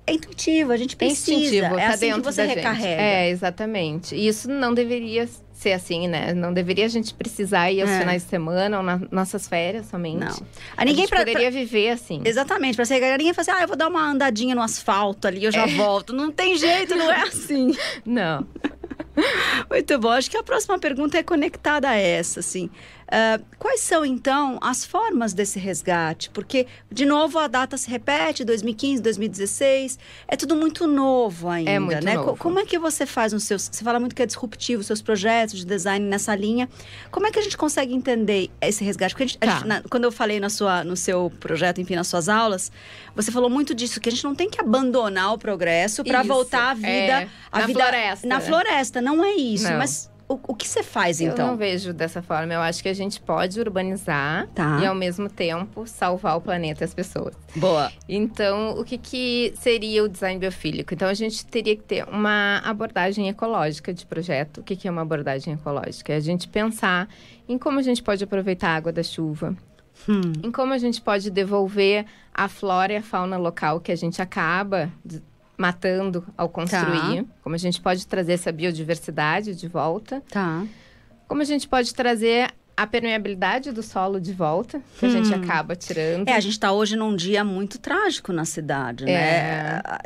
É 0.05 0.13
intuitivo, 0.13 0.72
a 0.72 0.77
gente 0.77 0.96
É 0.96 0.98
precisa. 0.98 1.31
instintivo, 1.31 1.79
é 1.79 1.88
tá 1.88 1.93
assim 1.93 2.08
dentro 2.08 2.22
que 2.24 2.31
você 2.34 2.41
da 2.41 2.48
gente. 2.48 2.55
recarrega. 2.58 3.01
É, 3.01 3.29
exatamente. 3.29 4.15
E 4.15 4.27
isso 4.27 4.50
não 4.50 4.74
deveria 4.74 5.29
ser 5.60 5.74
assim, 5.74 6.08
né? 6.08 6.34
Não 6.34 6.54
deveria 6.54 6.86
a 6.86 6.88
gente 6.88 7.13
precisar 7.13 7.70
ir 7.72 7.82
aos 7.82 7.89
É. 7.89 8.00
finais 8.00 8.24
de 8.24 8.30
semana 8.30 8.78
ou 8.78 8.84
nas 8.84 9.01
nossas 9.12 9.48
férias 9.48 9.88
somente. 9.88 10.20
Não. 10.20 10.28
A 10.78 10.82
A 10.82 10.86
ninguém 10.86 11.01
gente 11.01 11.10
pra, 11.10 11.20
poderia 11.20 11.51
viver 11.51 11.89
assim. 11.89 12.22
Exatamente, 12.24 12.75
pra 12.75 12.86
se 12.86 12.94
recarregar, 12.94 13.18
ninguém 13.18 13.34
fala 13.34 13.42
assim, 13.42 13.51
ah, 13.60 13.62
eu 13.63 13.68
vou 13.68 13.75
dar 13.78 13.89
uma 13.89 14.01
andadinha 14.10 14.56
no 14.56 14.62
asfalto 14.62 15.28
ali, 15.28 15.44
eu 15.44 15.51
já 15.51 15.66
volto. 15.66 16.13
Não 16.13 16.32
tem 16.32 16.58
jeito, 16.58 16.96
não 16.96 17.12
é 17.12 17.24
assim. 17.24 17.75
Não. 18.06 18.48
Muito 19.70 20.00
bom. 20.00 20.10
Acho 20.12 20.32
que 20.32 20.38
a 20.38 20.44
próxima 20.44 20.80
pergunta 20.80 21.18
é 21.18 21.24
conectada 21.24 21.89
a 21.89 21.96
essa, 21.96 22.39
assim. 22.39 22.70
Ah, 23.12 23.39
quais 23.58 23.80
são, 23.82 24.06
então, 24.06 24.60
as 24.62 24.86
formas 24.86 25.34
desse 25.34 25.58
resgate? 25.58 26.30
Porque, 26.30 26.68
de 26.92 27.06
novo, 27.06 27.39
a 27.39 27.48
data 27.48 27.75
se 27.75 27.89
repete, 27.89 28.46
2015, 28.46 29.01
2016. 29.01 29.98
É 30.28 30.36
tudo 30.36 30.56
muito 30.56 30.86
novo 30.86 31.50
ainda, 31.50 31.72
É 31.72 31.80
muito 31.80 32.06
né? 32.06 32.13
novo. 32.13 32.32
Co- 32.32 32.38
Como 32.38 32.60
é 32.60 32.66
que 32.66 32.78
você 32.78 33.06
faz 33.06 33.34
os 33.34 33.44
seus... 33.44 33.68
Você 33.72 33.84
fala 33.84 34.00
muito 34.00 34.16
que 34.16 34.22
é 34.22 34.25
disruptivo, 34.25 34.82
os 34.82 34.88
seus 34.88 35.01
projetos 35.01 35.58
de 35.60 35.66
design 35.66 36.06
nessa 36.06 36.36
linha. 36.36 36.70
Como 37.10 37.25
é 37.25 37.32
que 37.32 37.39
a 37.39 37.42
gente 37.42 37.58
consegue 37.58 37.94
entender 37.96 38.50
esse 38.62 38.84
resgate? 38.84 39.13
Porque 39.16 39.24
a 39.24 39.28
gente, 39.28 39.38
a 39.42 39.46
Tá. 39.46 39.51
gente- 39.58 39.68
na- 39.68 39.82
quando 39.89 40.04
eu 40.04 40.12
falei 40.12 40.39
na 40.39 40.50
sua, 40.50 40.84
no 40.84 40.96
seu 40.96 41.32
projeto, 41.39 41.82
enfim, 41.82 41.96
nas 41.96 42.08
suas 42.08 42.30
aulas, 42.30 42.72
você 43.16 43.32
falou 43.32 43.50
muito 43.50 43.74
disso, 43.74 44.00
que 44.00 44.10
a 44.10 44.12
gente 44.12 44.24
não 44.24 44.36
tem 44.36 44.50
que 44.50 44.62
abandonar 44.62 45.34
o 45.34 45.38
progresso 45.38 46.04
para 46.04 46.22
voltar 46.22 46.72
à 46.72 46.74
vida... 46.75 46.89
é. 46.92 47.30
à 47.51 47.60
Na 47.62 47.66
vida 47.66 47.80
floresta. 47.80 48.28
Na 48.28 48.39
floresta, 48.39 49.01
não 49.01 49.25
é 49.25 49.32
isso. 49.34 49.68
Não. 49.70 49.78
Mas 49.80 50.10
o, 50.29 50.39
o 50.50 50.55
que 50.55 50.67
você 50.67 50.83
faz, 50.83 51.19
Eu 51.19 51.31
então? 51.33 51.48
não 51.48 51.57
vejo 51.57 51.91
dessa 51.91 52.21
forma. 52.21 52.53
Eu 52.53 52.62
acho 52.62 52.81
que 52.83 52.88
a 52.88 52.93
gente 52.93 53.19
pode 53.19 53.59
urbanizar 53.59 54.48
Tá. 54.53 54.79
e, 54.81 54.86
ao 54.86 54.93
mesmo 54.95 55.27
tempo, 55.29 55.88
salvar 55.88 56.38
o 56.38 56.41
planeta 56.41 56.83
e 56.83 56.86
as 56.86 56.93
pessoas. 56.93 57.33
Boa. 57.55 57.91
Então, 58.07 58.77
o 58.79 58.86
que, 58.86 58.98
que 58.98 59.53
seria 59.59 60.03
o 60.03 60.07
design 60.07 60.39
biofílico? 60.39 60.93
Então, 60.93 61.07
a 61.07 61.13
gente 61.15 61.45
teria 61.45 61.75
que 61.75 61.83
ter 61.83 62.05
uma 62.07 62.59
abordagem 62.63 63.27
ecológica 63.27 63.91
de 63.93 64.05
projeto. 64.05 64.59
O 64.59 64.63
que, 64.63 64.75
que 64.75 64.88
é 64.88 64.91
uma 64.91 65.01
abordagem 65.01 65.53
ecológica? 65.55 66.13
É 66.13 66.17
a 66.17 66.21
gente 66.21 66.48
pensar 66.48 67.09
em 67.48 67.57
como 67.57 67.79
a 67.79 67.81
gente 67.81 68.03
pode 68.03 68.24
aproveitar 68.24 68.69
a 68.69 68.75
água 68.75 68.91
da 68.93 69.01
chuva, 69.03 69.55
Hum. 70.07 70.21
em 70.43 70.50
como 70.51 70.71
a 70.74 70.77
gente 70.77 71.01
pode 71.01 71.29
devolver 71.29 72.05
a 72.33 72.48
flora 72.48 72.93
e 72.93 72.95
a 72.95 73.01
fauna 73.01 73.36
local 73.36 73.81
que 73.81 73.91
a 73.91 73.95
gente 73.98 74.21
acaba 74.21 74.89
matando 75.60 76.25
ao 76.38 76.48
construir, 76.48 77.25
como 77.44 77.54
a 77.54 77.58
gente 77.58 77.82
pode 77.82 78.08
trazer 78.08 78.32
essa 78.34 78.50
biodiversidade 78.51 79.54
de 79.54 79.68
volta, 79.68 80.24
Tá. 80.32 80.66
como 81.28 81.42
a 81.42 81.46
gente 81.46 81.68
pode 81.68 81.94
trazer 81.94 82.50
a 82.78 82.88
permeabilidade 82.88 83.74
do 83.74 83.84
solo 83.84 84.22
de 84.22 84.32
volta, 84.32 84.82
que 84.98 85.06
a 85.06 85.10
gente 85.10 85.34
acaba 85.34 85.75
tirando. 85.75 86.30
É, 86.30 86.34
a 86.34 86.39
gente 86.39 86.54
está 86.54 86.72
hoje 86.72 86.96
num 86.96 87.13
dia 87.13 87.44
muito 87.44 87.78
trágico 87.78 88.32
na 88.32 88.46
cidade, 88.46 89.04
né? 89.04 89.12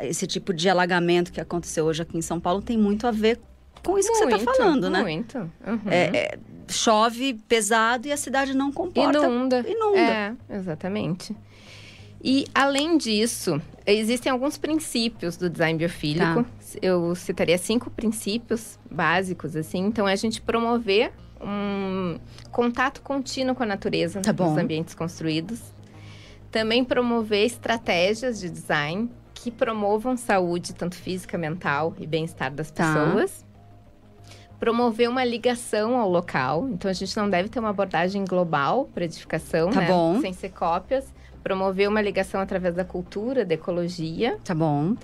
É. 0.00 0.08
Esse 0.08 0.26
tipo 0.26 0.52
de 0.52 0.68
alagamento 0.68 1.32
que 1.32 1.40
aconteceu 1.40 1.84
hoje 1.84 2.02
aqui 2.02 2.18
em 2.18 2.22
São 2.22 2.40
Paulo 2.40 2.60
tem 2.60 2.76
muito 2.76 3.06
a 3.06 3.12
ver 3.12 3.38
com 3.80 3.96
isso 3.96 4.10
que 4.10 4.16
você 4.16 4.24
Muito, 4.24 4.38
está 4.40 4.54
falando, 4.54 4.90
né? 4.90 5.02
Muito. 5.02 5.38
Uhum. 5.38 5.80
É, 5.88 6.16
é, 6.16 6.38
chove 6.68 7.34
pesado 7.46 8.08
e 8.08 8.12
a 8.12 8.16
cidade 8.16 8.56
não 8.56 8.72
comporta. 8.72 9.18
Inunda. 9.18 9.64
Inunda. 9.68 10.00
É, 10.00 10.32
exatamente. 10.50 11.36
E, 12.26 12.46
além 12.54 12.96
disso, 12.96 13.60
existem 13.86 14.32
alguns 14.32 14.56
princípios 14.56 15.36
do 15.36 15.50
design 15.50 15.78
biofílico. 15.78 16.42
Tá. 16.44 16.48
Eu 16.80 17.14
citaria 17.14 17.58
cinco 17.58 17.90
princípios 17.90 18.78
básicos, 18.90 19.54
assim. 19.54 19.80
Então, 19.80 20.08
é 20.08 20.12
a 20.14 20.16
gente 20.16 20.40
promover 20.40 21.12
um 21.38 22.18
contato 22.50 23.02
contínuo 23.02 23.54
com 23.54 23.62
a 23.62 23.66
natureza 23.66 24.22
Tá 24.22 24.32
nos 24.32 24.56
ambientes 24.56 24.94
construídos. 24.94 25.60
Também 26.50 26.82
promover 26.82 27.44
estratégias 27.44 28.40
de 28.40 28.48
design 28.48 29.10
que 29.34 29.50
promovam 29.50 30.16
saúde, 30.16 30.72
tanto 30.74 30.94
física, 30.96 31.36
mental 31.36 31.94
e 31.98 32.06
bem-estar 32.06 32.50
das 32.50 32.70
Tá. 32.70 32.86
pessoas. 32.86 33.44
Promover 34.58 35.10
uma 35.10 35.24
ligação 35.24 35.98
ao 35.98 36.08
local. 36.08 36.68
Então, 36.70 36.90
a 36.90 36.94
gente 36.94 37.14
não 37.18 37.28
deve 37.28 37.50
ter 37.50 37.58
uma 37.58 37.68
abordagem 37.68 38.24
global 38.24 38.88
para 38.94 39.04
edificação, 39.04 39.68
Tá 39.68 39.80
né? 39.82 40.20
Sem 40.22 40.32
ser 40.32 40.48
cópias. 40.50 41.12
Promover 41.44 41.88
uma 41.88 42.00
ligação 42.02 42.40
através 42.40 42.74
da 42.74 42.84
cultura, 42.84 43.44
da 43.44 43.54
ecologia. 43.54 44.38
Tá 44.42 44.54
bom. 44.54 44.96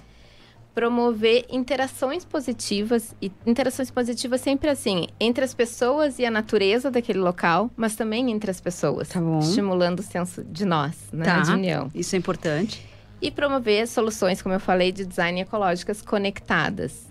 Promover 0.75 1.45
interações 1.51 2.25
positivas. 2.25 3.15
E 3.21 3.31
interações 3.45 3.91
positivas 3.91 4.41
sempre 4.41 4.71
assim, 4.71 5.09
entre 5.21 5.45
as 5.45 5.53
pessoas 5.53 6.19
e 6.19 6.25
a 6.25 6.31
natureza 6.31 6.91
daquele 6.91 7.19
local, 7.19 7.71
mas 7.77 7.95
também 7.97 8.31
entre 8.31 8.51
as 8.51 8.61
pessoas. 8.61 9.09
Tá 9.11 9.21
bom. 9.21 9.41
Estimulando 9.41 10.01
o 10.01 10.03
senso 10.03 10.43
de 10.45 10.65
nós, 10.65 10.97
né? 11.13 11.25
Tá. 11.25 11.41
De 11.41 11.51
união. 11.53 11.91
Isso 11.95 12.15
é 12.17 12.19
importante. 12.19 12.85
E 13.21 13.31
promover 13.31 13.87
soluções, 13.87 14.41
como 14.41 14.55
eu 14.55 14.61
falei, 14.61 14.91
de 14.93 15.05
design 15.05 15.41
ecológicas 15.43 16.01
conectadas. 16.01 17.07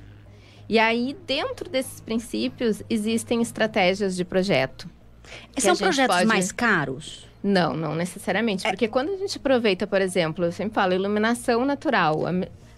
E 0.68 0.80
aí, 0.80 1.16
dentro 1.28 1.70
desses 1.70 2.00
princípios, 2.00 2.82
existem 2.90 3.42
estratégias 3.42 4.16
de 4.16 4.24
projeto. 4.26 4.90
São 5.58 5.76
projetos 5.76 6.16
pode- 6.16 6.28
mais 6.28 6.52
caros? 6.52 7.28
Não, 7.44 7.74
não 7.74 7.96
necessariamente. 7.96 8.68
É. 8.68 8.70
Porque 8.72 8.88
quando 8.88 9.10
a 9.14 9.18
gente 9.18 9.38
aproveita, 9.38 9.88
por 9.88 10.02
exemplo, 10.02 10.44
eu 10.46 10.52
sempre 10.52 10.74
falo, 10.74 10.94
iluminação 10.94 11.64
natural, 11.66 12.26
a, 12.26 12.32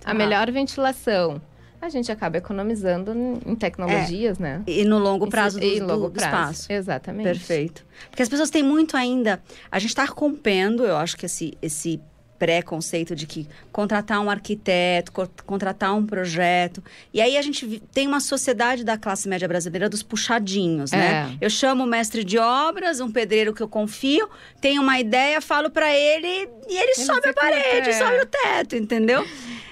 Ah. 0.05 0.13
melhor 0.13 0.49
ventilação, 0.51 1.41
a 1.81 1.89
gente 1.89 2.11
acaba 2.11 2.37
economizando 2.37 3.11
em 3.45 3.55
tecnologias, 3.55 4.37
né? 4.37 4.61
E 4.67 4.83
no 4.85 4.99
longo 4.99 5.27
prazo 5.27 5.59
do, 5.59 5.79
do- 5.79 5.85
longo 5.87 6.09
do 6.09 6.11
prazo. 6.11 6.51
espaço. 6.51 6.71
Exatamente. 6.73 7.23
Perfeito. 7.25 7.83
Porque 8.09 8.21
as 8.21 8.29
pessoas 8.29 8.51
têm 8.51 8.61
muito 8.61 8.95
ainda. 8.95 9.41
A 9.71 9.79
gente 9.79 9.89
está 9.89 10.05
rompendo, 10.05 10.83
eu 10.85 10.95
acho 10.97 11.17
que 11.17 11.25
esse, 11.25 11.57
esse 11.61 11.99
pré-conceito 12.41 13.15
de 13.15 13.27
que 13.27 13.47
contratar 13.71 14.19
um 14.19 14.27
arquiteto, 14.27 15.11
co- 15.11 15.29
contratar 15.45 15.95
um 15.95 16.03
projeto. 16.03 16.83
E 17.13 17.21
aí 17.21 17.37
a 17.37 17.41
gente 17.43 17.79
tem 17.93 18.07
uma 18.07 18.19
sociedade 18.19 18.83
da 18.83 18.97
classe 18.97 19.29
média 19.29 19.47
brasileira 19.47 19.87
dos 19.87 20.01
puxadinhos, 20.01 20.91
né? 20.91 21.37
É. 21.39 21.45
Eu 21.45 21.51
chamo 21.51 21.83
o 21.83 21.85
mestre 21.85 22.23
de 22.23 22.39
obras, 22.39 22.99
um 22.99 23.11
pedreiro 23.11 23.53
que 23.53 23.61
eu 23.61 23.67
confio, 23.67 24.27
tenho 24.59 24.81
uma 24.81 24.99
ideia, 24.99 25.39
falo 25.39 25.69
para 25.69 25.95
ele 25.95 26.49
e 26.67 26.75
ele, 26.75 26.95
sobe 26.95 27.29
a 27.29 27.33
parede, 27.33 27.89
é. 27.89 27.93
sobe 27.93 28.21
o 28.21 28.25
teto, 28.25 28.75
entendeu? 28.75 29.23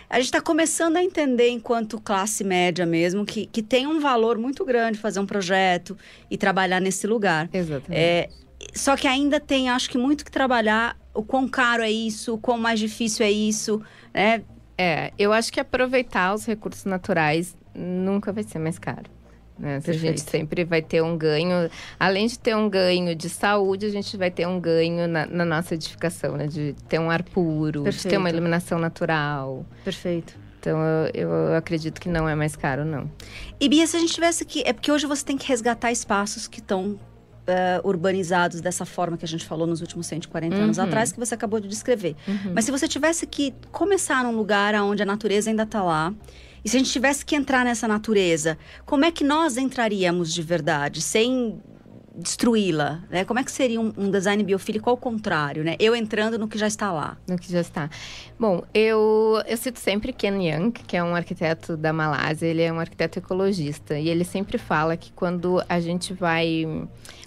A 0.07 0.17
gente 0.17 0.25
está 0.25 0.41
começando 0.41 0.97
a 0.97 1.03
entender, 1.03 1.49
enquanto 1.49 1.99
classe 1.99 2.43
média 2.43 2.85
mesmo, 2.85 3.25
que, 3.25 3.47
que 3.47 3.63
tem 3.63 3.88
um 3.88 3.99
valor 3.99 4.38
muito 4.38 4.63
grande 4.63 4.99
fazer 4.99 5.19
um 5.19 5.25
projeto 5.25 5.97
e 6.29 6.38
trabalhar 6.38 6.79
nesse 6.79 7.07
lugar. 7.07 7.49
Exatamente. 7.51 7.99
É, 7.99 8.29
só 8.75 8.95
que 8.95 9.07
ainda 9.07 9.39
tem, 9.39 9.69
acho 9.69 9.89
que, 9.89 9.97
muito 9.97 10.23
que 10.23 10.31
trabalhar. 10.31 10.95
O 11.19 11.23
quão 11.23 11.47
caro 11.47 11.83
é 11.83 11.91
isso, 11.91 12.35
o 12.35 12.38
quão 12.38 12.57
mais 12.57 12.79
difícil 12.79 13.25
é 13.25 13.31
isso, 13.31 13.81
né? 14.13 14.41
É, 14.77 15.11
eu 15.19 15.33
acho 15.33 15.51
que 15.51 15.59
aproveitar 15.59 16.33
os 16.33 16.45
recursos 16.45 16.85
naturais 16.85 17.57
nunca 17.75 18.31
vai 18.31 18.43
ser 18.43 18.59
mais 18.59 18.79
caro. 18.79 19.11
Né? 19.57 19.75
A 19.75 19.81
Perfeito. 19.81 19.99
gente 19.99 20.21
sempre 20.21 20.63
vai 20.63 20.81
ter 20.81 21.03
um 21.03 21.17
ganho, 21.17 21.69
além 21.99 22.27
de 22.27 22.39
ter 22.39 22.55
um 22.55 22.69
ganho 22.69 23.13
de 23.13 23.27
saúde, 23.27 23.85
a 23.85 23.89
gente 23.89 24.15
vai 24.15 24.31
ter 24.31 24.47
um 24.47 24.57
ganho 24.57 25.05
na, 25.09 25.25
na 25.25 25.43
nossa 25.43 25.75
edificação, 25.75 26.38
né? 26.38 26.47
De 26.47 26.73
ter 26.88 26.97
um 26.97 27.11
ar 27.11 27.21
puro, 27.21 27.79
de 27.83 27.89
ter 27.89 27.91
Perfeito. 27.91 28.17
uma 28.17 28.29
iluminação 28.29 28.79
natural. 28.79 29.65
Perfeito. 29.83 30.33
Então 30.61 30.79
eu, 31.13 31.27
eu 31.29 31.55
acredito 31.55 31.99
que 31.99 32.07
não 32.07 32.29
é 32.29 32.35
mais 32.35 32.55
caro, 32.55 32.85
não. 32.85 33.11
E 33.59 33.67
Bia, 33.67 33.85
se 33.85 33.97
a 33.97 33.99
gente 33.99 34.13
tivesse 34.13 34.45
que. 34.45 34.63
É 34.65 34.71
porque 34.71 34.89
hoje 34.89 35.05
você 35.05 35.25
tem 35.25 35.38
que 35.38 35.47
resgatar 35.47 35.91
espaços 35.91 36.47
que 36.47 36.59
estão 36.59 36.97
eh, 37.50 37.82
urbanizados 37.84 38.62
dessa 38.62 38.86
forma 38.86 39.18
que 39.18 39.25
a 39.25 39.27
gente 39.27 39.46
falou 39.46 39.65
nos 39.68 39.82
últimos 39.82 40.06
140 40.08 40.56
anos 40.56 40.77
Uhum. 40.77 40.84
atrás, 40.86 41.12
que 41.12 41.20
você 41.20 41.34
acabou 41.36 41.60
de 41.60 41.68
descrever. 41.68 42.15
Mas 42.53 42.65
se 42.65 42.72
você 42.72 42.88
tivesse 42.88 43.25
que 43.27 43.53
começar 43.72 44.24
num 44.24 44.36
lugar 44.36 44.74
onde 44.75 45.01
a 45.03 45.06
natureza 45.06 45.50
ainda 45.50 45.63
está 45.63 45.82
lá, 45.84 46.13
e 46.63 46.70
se 46.70 46.75
a 46.75 46.79
gente 46.79 46.91
tivesse 46.91 47.25
que 47.25 47.36
entrar 47.36 47.63
nessa 47.65 47.88
natureza, 47.88 48.58
como 48.86 49.06
é 49.06 49.12
que 49.12 49.24
nós 49.24 49.58
entraríamos 49.58 50.34
de 50.34 50.41
verdade, 50.41 51.01
sem 51.01 51.60
destruí-la? 52.19 53.01
Né? 53.09 53.25
Como 53.25 53.39
é 53.39 53.43
que 53.43 53.51
seria 53.51 53.79
um, 53.79 53.93
um 53.97 54.11
design 54.11 54.43
biofílico 54.43 54.89
ao 54.89 54.97
contrário, 54.97 55.63
né? 55.63 55.75
Eu 55.79 55.95
entrando 55.95 56.38
no 56.38 56.47
que 56.47 56.57
já 56.57 56.67
está 56.67 56.91
lá. 56.91 57.17
No 57.27 57.38
que 57.38 57.51
já 57.51 57.61
está. 57.61 57.89
Bom, 58.39 58.63
eu, 58.73 59.41
eu 59.47 59.57
cito 59.57 59.79
sempre 59.79 60.13
Ken 60.13 60.41
Young, 60.41 60.71
que 60.71 60.95
é 60.95 61.03
um 61.03 61.15
arquiteto 61.15 61.75
da 61.75 61.91
Malásia, 61.93 62.47
ele 62.47 62.61
é 62.61 62.71
um 62.71 62.79
arquiteto 62.79 63.19
ecologista. 63.19 63.97
E 63.97 64.09
ele 64.09 64.23
sempre 64.23 64.57
fala 64.57 64.95
que 64.95 65.11
quando 65.11 65.63
a 65.67 65.79
gente 65.79 66.13
vai 66.13 66.65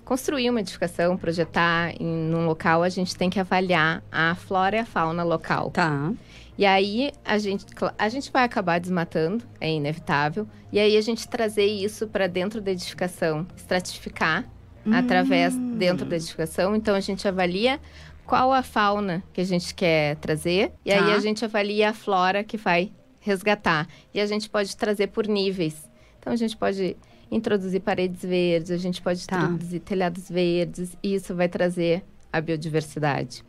construir 0.05 0.51
uma 0.51 0.61
edificação, 0.61 1.17
projetar 1.17 1.95
em 2.01 2.35
um 2.35 2.47
local, 2.47 2.83
a 2.83 2.89
gente 2.89 3.17
tem 3.17 3.31
que 3.31 3.41
avaliar 3.41 4.03
a 4.11 4.35
flora 4.35 4.77
e 4.77 4.79
a 4.79 4.85
fauna 4.85 5.23
local. 5.23 5.71
Tá. 5.71 6.13
E 6.57 6.67
aí 6.67 7.13
a 7.25 7.39
gente, 7.39 7.65
a 7.99 8.09
gente 8.09 8.31
vai 8.31 8.45
acabar 8.45 8.79
desmatando, 8.79 9.45
é 9.61 9.71
inevitável. 9.71 10.47
E 10.71 10.79
aí 10.79 10.97
a 10.97 11.01
gente 11.01 11.27
trazer 11.27 11.65
isso 11.65 12.07
para 12.07 12.27
dentro 12.27 12.61
da 12.61 12.71
edificação, 12.71 13.47
estratificar 13.57 14.47
hum. 14.87 14.93
através 14.93 15.55
dentro 15.57 16.05
da 16.05 16.17
edificação. 16.17 16.75
Então 16.77 16.95
a 16.95 17.01
gente 17.01 17.27
avalia 17.27 17.81
qual 18.25 18.53
a 18.53 18.63
fauna 18.63 19.23
que 19.33 19.41
a 19.41 19.45
gente 19.45 19.75
quer 19.75 20.17
trazer 20.17 20.73
e 20.85 20.91
tá. 20.91 21.05
aí 21.05 21.13
a 21.13 21.19
gente 21.19 21.45
avalia 21.45 21.91
a 21.91 21.93
flora 21.93 22.45
que 22.45 22.57
vai 22.57 22.93
resgatar. 23.21 23.89
E 24.13 24.21
a 24.21 24.27
gente 24.27 24.49
pode 24.51 24.77
trazer 24.77 25.09
por 25.09 25.27
níveis. 25.27 25.89
Então 26.19 26.33
a 26.33 26.37
gente 26.37 26.57
pode 26.57 26.97
introduzir 27.31 27.81
paredes 27.81 28.23
verdes, 28.23 28.71
a 28.71 28.77
gente 28.77 29.01
pode 29.01 29.27
tá. 29.27 29.39
introduzir 29.39 29.81
telhados 29.81 30.29
verdes, 30.29 30.97
e 31.03 31.15
isso 31.15 31.35
vai 31.35 31.49
trazer 31.49 32.05
a 32.33 32.41
biodiversidade. 32.41 33.43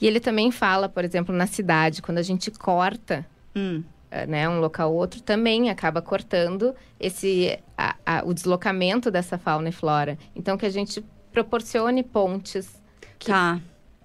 E 0.00 0.06
ele 0.06 0.20
também 0.20 0.50
fala, 0.50 0.88
por 0.88 1.04
exemplo, 1.04 1.34
na 1.34 1.46
cidade, 1.46 2.02
quando 2.02 2.18
a 2.18 2.22
gente 2.22 2.50
corta 2.50 3.26
hum. 3.54 3.82
Eh, 4.10 4.26
né, 4.26 4.48
um 4.48 4.58
local 4.58 4.92
ou 4.92 4.98
outro, 4.98 5.22
também 5.22 5.70
acaba 5.70 6.02
cortando 6.02 6.74
esse, 6.98 7.56
a, 7.78 7.94
a, 8.04 8.22
o 8.24 8.34
deslocamento 8.34 9.08
dessa 9.08 9.38
fauna 9.38 9.68
e 9.68 9.72
flora. 9.72 10.18
Então, 10.34 10.58
que 10.58 10.66
a 10.66 10.70
gente 10.70 11.04
proporcione 11.32 12.02
pontes 12.02 12.82
tá. 13.24 13.60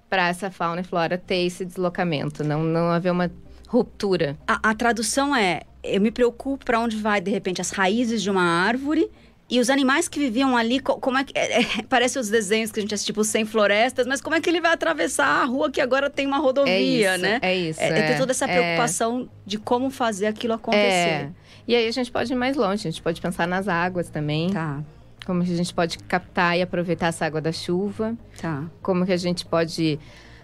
para 0.07 0.27
essa 0.27 0.51
fauna 0.51 0.81
e 0.81 0.83
flora 0.83 1.17
ter 1.17 1.37
esse 1.37 1.65
deslocamento, 1.65 2.43
não, 2.43 2.61
não 2.61 2.91
haver 2.91 3.11
uma 3.11 3.31
ruptura. 3.67 4.37
A, 4.47 4.69
a 4.69 4.75
tradução 4.75 5.35
é: 5.35 5.61
eu 5.83 5.99
me 5.99 6.11
preocupo 6.11 6.63
para 6.63 6.79
onde 6.79 6.97
vai, 6.97 7.19
de 7.19 7.31
repente, 7.31 7.59
as 7.59 7.71
raízes 7.71 8.21
de 8.21 8.29
uma 8.29 8.43
árvore 8.43 9.09
e 9.47 9.59
os 9.59 9.69
animais 9.69 10.07
que 10.07 10.19
viviam 10.19 10.57
ali, 10.57 10.79
como 10.79 11.17
é 11.17 11.23
que. 11.23 11.37
É, 11.37 11.61
é, 11.61 11.65
parece 11.87 12.17
os 12.17 12.29
desenhos 12.29 12.71
que 12.71 12.79
a 12.79 12.81
gente 12.81 12.93
assiste, 12.95 13.07
tipo, 13.07 13.23
sem 13.23 13.45
florestas, 13.45 14.07
mas 14.07 14.19
como 14.19 14.35
é 14.35 14.41
que 14.41 14.49
ele 14.49 14.59
vai 14.59 14.73
atravessar 14.73 15.27
a 15.27 15.45
rua 15.45 15.69
que 15.69 15.79
agora 15.79 16.09
tem 16.09 16.25
uma 16.25 16.39
rodovia, 16.39 16.71
é 16.73 16.81
isso, 16.81 17.21
né? 17.21 17.39
É 17.41 17.55
isso. 17.55 17.79
É, 17.79 17.87
é 17.89 18.07
ter 18.07 18.17
toda 18.17 18.31
essa 18.31 18.45
é. 18.45 18.47
preocupação 18.47 19.29
de 19.45 19.59
como 19.59 19.91
fazer 19.91 20.25
aquilo 20.25 20.53
acontecer. 20.53 20.85
É. 20.87 21.29
E 21.67 21.75
aí 21.75 21.87
a 21.87 21.91
gente 21.91 22.11
pode 22.11 22.31
ir 22.31 22.35
mais 22.35 22.55
longe, 22.55 22.87
a 22.87 22.91
gente 22.91 23.01
pode 23.01 23.21
pensar 23.21 23.47
nas 23.47 23.67
águas 23.67 24.09
também. 24.09 24.49
Tá. 24.49 24.83
Como 25.25 25.43
que 25.43 25.51
a 25.51 25.57
gente 25.57 25.73
pode 25.73 25.99
captar 25.99 26.57
e 26.57 26.61
aproveitar 26.61 27.07
essa 27.07 27.25
água 27.25 27.41
da 27.41 27.51
chuva. 27.51 28.15
Tá. 28.39 28.63
Como 28.81 29.05
que 29.05 29.11
a 29.11 29.17
gente 29.17 29.45
pode 29.45 29.99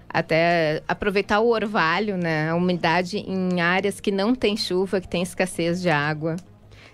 até 0.10 0.82
aproveitar 0.88 1.40
o 1.40 1.50
orvalho, 1.50 2.18
né? 2.18 2.50
A 2.50 2.56
umidade 2.56 3.18
em 3.18 3.62
áreas 3.62 4.00
que 4.00 4.12
não 4.12 4.36
tem 4.36 4.58
chuva, 4.58 5.00
que 5.00 5.08
tem 5.08 5.24
escassez 5.24 5.82
de 5.82 5.90
água. 5.90 6.36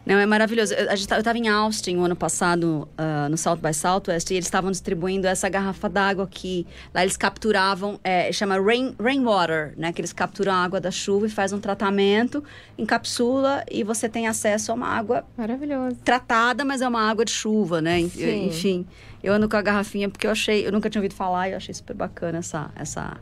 Não, 0.08 0.18
é 0.18 0.26
maravilhoso. 0.26 0.74
Eu, 0.74 0.94
estava 0.94 1.22
tá, 1.22 1.38
em 1.38 1.50
Austin 1.50 1.98
o 1.98 2.04
ano 2.06 2.16
passado, 2.16 2.88
uh, 2.98 3.30
no 3.30 3.38
South 3.38 3.58
by 3.58 3.74
Southwest, 3.74 4.32
e 4.32 4.36
eles 4.36 4.46
estavam 4.46 4.72
distribuindo 4.72 5.28
essa 5.28 5.50
garrafa 5.50 5.90
d'água 5.90 6.26
que 6.26 6.66
lá 6.94 7.04
eles 7.04 7.18
capturavam, 7.18 8.00
é, 8.02 8.32
chama 8.32 8.58
rain, 8.58 8.96
rainwater, 8.98 9.74
né? 9.76 9.92
Que 9.92 10.00
eles 10.00 10.14
capturam 10.14 10.54
a 10.54 10.64
água 10.64 10.80
da 10.80 10.92
chuva 10.92 11.26
e 11.26 11.30
faz 11.30 11.52
um 11.52 11.60
tratamento, 11.60 12.42
encapsula 12.78 13.66
e 13.70 13.84
você 13.84 14.08
tem 14.08 14.30
acesso 14.30 14.72
a 14.72 14.76
uma 14.76 14.88
água 14.88 15.26
maravilhosa. 15.38 15.98
Tratada, 16.06 16.64
mas 16.64 16.82
é 16.82 16.88
uma 16.88 17.02
água 17.02 17.26
de 17.26 17.32
chuva, 17.32 17.82
né? 17.82 18.00
Sim. 18.08 18.48
Enfim, 18.48 18.88
eu 19.22 19.34
ando 19.34 19.50
com 19.50 19.58
a 19.58 19.62
garrafinha 19.62 20.08
porque 20.08 20.26
eu 20.26 20.32
achei, 20.32 20.66
eu 20.66 20.72
nunca 20.72 20.90
tinha 20.90 21.02
ouvido 21.02 21.16
falar 21.16 21.50
e 21.50 21.52
eu 21.52 21.58
achei 21.58 21.74
super 21.74 21.94
bacana 21.94 22.38
essa 22.38 22.72
essa 22.78 23.18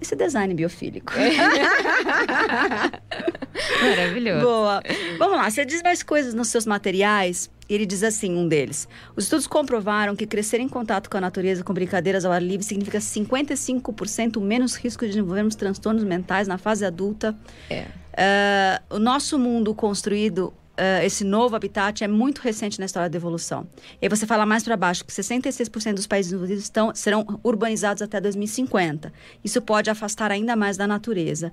esse 0.00 0.14
design 0.16 0.54
biofílico. 0.54 1.12
Maravilhoso. 3.82 4.44
Boa. 4.44 4.82
Vamos 5.18 5.36
lá, 5.36 5.50
você 5.50 5.64
diz 5.64 5.82
mais 5.82 6.02
coisas 6.02 6.34
nos 6.34 6.48
seus 6.48 6.66
materiais. 6.66 7.50
Ele 7.68 7.84
diz 7.84 8.02
assim, 8.02 8.34
um 8.34 8.48
deles. 8.48 8.88
Os 9.14 9.24
estudos 9.24 9.46
comprovaram 9.46 10.16
que 10.16 10.26
crescer 10.26 10.58
em 10.58 10.68
contato 10.68 11.10
com 11.10 11.18
a 11.18 11.20
natureza 11.20 11.62
com 11.62 11.74
brincadeiras 11.74 12.24
ao 12.24 12.32
ar 12.32 12.42
livre 12.42 12.64
significa 12.64 12.98
55% 12.98 14.40
menos 14.40 14.74
risco 14.74 15.04
de 15.04 15.10
desenvolvermos 15.10 15.54
transtornos 15.54 16.02
mentais 16.02 16.48
na 16.48 16.56
fase 16.56 16.86
adulta. 16.86 17.36
É. 17.68 17.84
Uh, 18.18 18.96
o 18.96 18.98
nosso 18.98 19.38
mundo 19.38 19.74
construído 19.74 20.52
uh, 20.78 21.04
esse 21.04 21.24
novo 21.24 21.56
habitat 21.56 22.04
é 22.04 22.08
muito 22.08 22.40
recente 22.40 22.78
na 22.78 22.86
história 22.86 23.10
da 23.10 23.16
evolução. 23.16 23.66
E 24.00 24.06
aí 24.06 24.08
você 24.08 24.26
fala 24.26 24.46
mais 24.46 24.62
para 24.62 24.76
baixo 24.76 25.04
que 25.04 25.12
66% 25.12 25.94
dos 25.94 26.06
países 26.06 26.30
desenvolvidos 26.30 26.64
estão, 26.64 26.94
serão 26.94 27.40
urbanizados 27.42 28.02
até 28.02 28.20
2050. 28.20 29.12
Isso 29.44 29.60
pode 29.60 29.90
afastar 29.90 30.30
ainda 30.30 30.54
mais 30.54 30.76
da 30.76 30.86
natureza. 30.86 31.52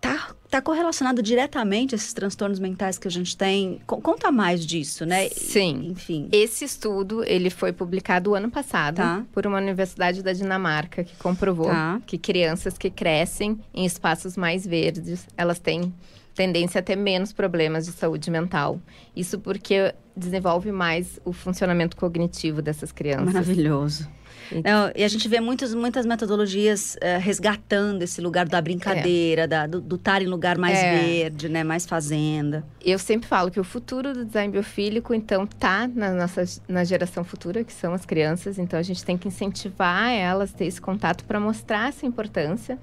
Tá, 0.00 0.30
tá 0.48 0.62
correlacionado 0.62 1.22
diretamente 1.22 1.94
esses 1.94 2.14
transtornos 2.14 2.58
mentais 2.58 2.96
que 2.96 3.06
a 3.06 3.10
gente 3.10 3.36
tem. 3.36 3.82
Conta 3.86 4.32
mais 4.32 4.64
disso, 4.64 5.04
né? 5.04 5.28
Sim. 5.28 5.88
Enfim. 5.90 6.26
Esse 6.32 6.64
estudo, 6.64 7.22
ele 7.22 7.50
foi 7.50 7.70
publicado 7.70 8.34
ano 8.34 8.50
passado 8.50 8.96
tá. 8.96 9.22
por 9.30 9.46
uma 9.46 9.58
universidade 9.58 10.22
da 10.22 10.32
Dinamarca 10.32 11.04
que 11.04 11.14
comprovou 11.16 11.66
tá. 11.66 12.00
que 12.06 12.16
crianças 12.16 12.78
que 12.78 12.88
crescem 12.88 13.60
em 13.74 13.84
espaços 13.84 14.38
mais 14.38 14.66
verdes, 14.66 15.26
elas 15.36 15.58
têm 15.58 15.92
tendência 16.40 16.78
a 16.78 16.82
ter 16.82 16.96
menos 16.96 17.34
problemas 17.34 17.84
de 17.84 17.92
saúde 17.92 18.30
mental. 18.30 18.80
Isso 19.14 19.38
porque 19.38 19.94
desenvolve 20.16 20.72
mais 20.72 21.20
o 21.22 21.34
funcionamento 21.34 21.94
cognitivo 21.98 22.62
dessas 22.62 22.90
crianças. 22.90 23.34
Maravilhoso. 23.34 24.08
Não, 24.64 24.90
e 24.96 25.04
a 25.04 25.08
gente 25.08 25.28
vê 25.28 25.38
muitas, 25.38 25.74
muitas 25.74 26.06
metodologias 26.06 26.96
uh, 26.96 27.20
resgatando 27.20 28.02
esse 28.02 28.22
lugar 28.22 28.48
da 28.48 28.60
brincadeira, 28.60 29.42
é. 29.42 29.46
da, 29.46 29.66
do 29.66 29.96
estar 29.96 30.22
em 30.22 30.26
lugar 30.26 30.56
mais 30.56 30.78
é. 30.78 30.98
verde, 30.98 31.48
né? 31.48 31.62
Mais 31.62 31.84
fazenda. 31.84 32.64
Eu 32.82 32.98
sempre 32.98 33.28
falo 33.28 33.50
que 33.50 33.60
o 33.60 33.64
futuro 33.64 34.14
do 34.14 34.24
design 34.24 34.50
biofílico, 34.50 35.12
então, 35.12 35.46
tá 35.46 35.86
na 35.86 36.10
nossa 36.12 36.42
na 36.66 36.84
geração 36.84 37.22
futura, 37.22 37.62
que 37.62 37.72
são 37.72 37.92
as 37.92 38.06
crianças. 38.06 38.58
Então, 38.58 38.78
a 38.78 38.82
gente 38.82 39.04
tem 39.04 39.16
que 39.16 39.28
incentivar 39.28 40.10
elas 40.10 40.54
a 40.54 40.56
ter 40.56 40.64
esse 40.64 40.80
contato 40.80 41.22
para 41.24 41.38
mostrar 41.38 41.90
essa 41.90 42.06
importância 42.06 42.78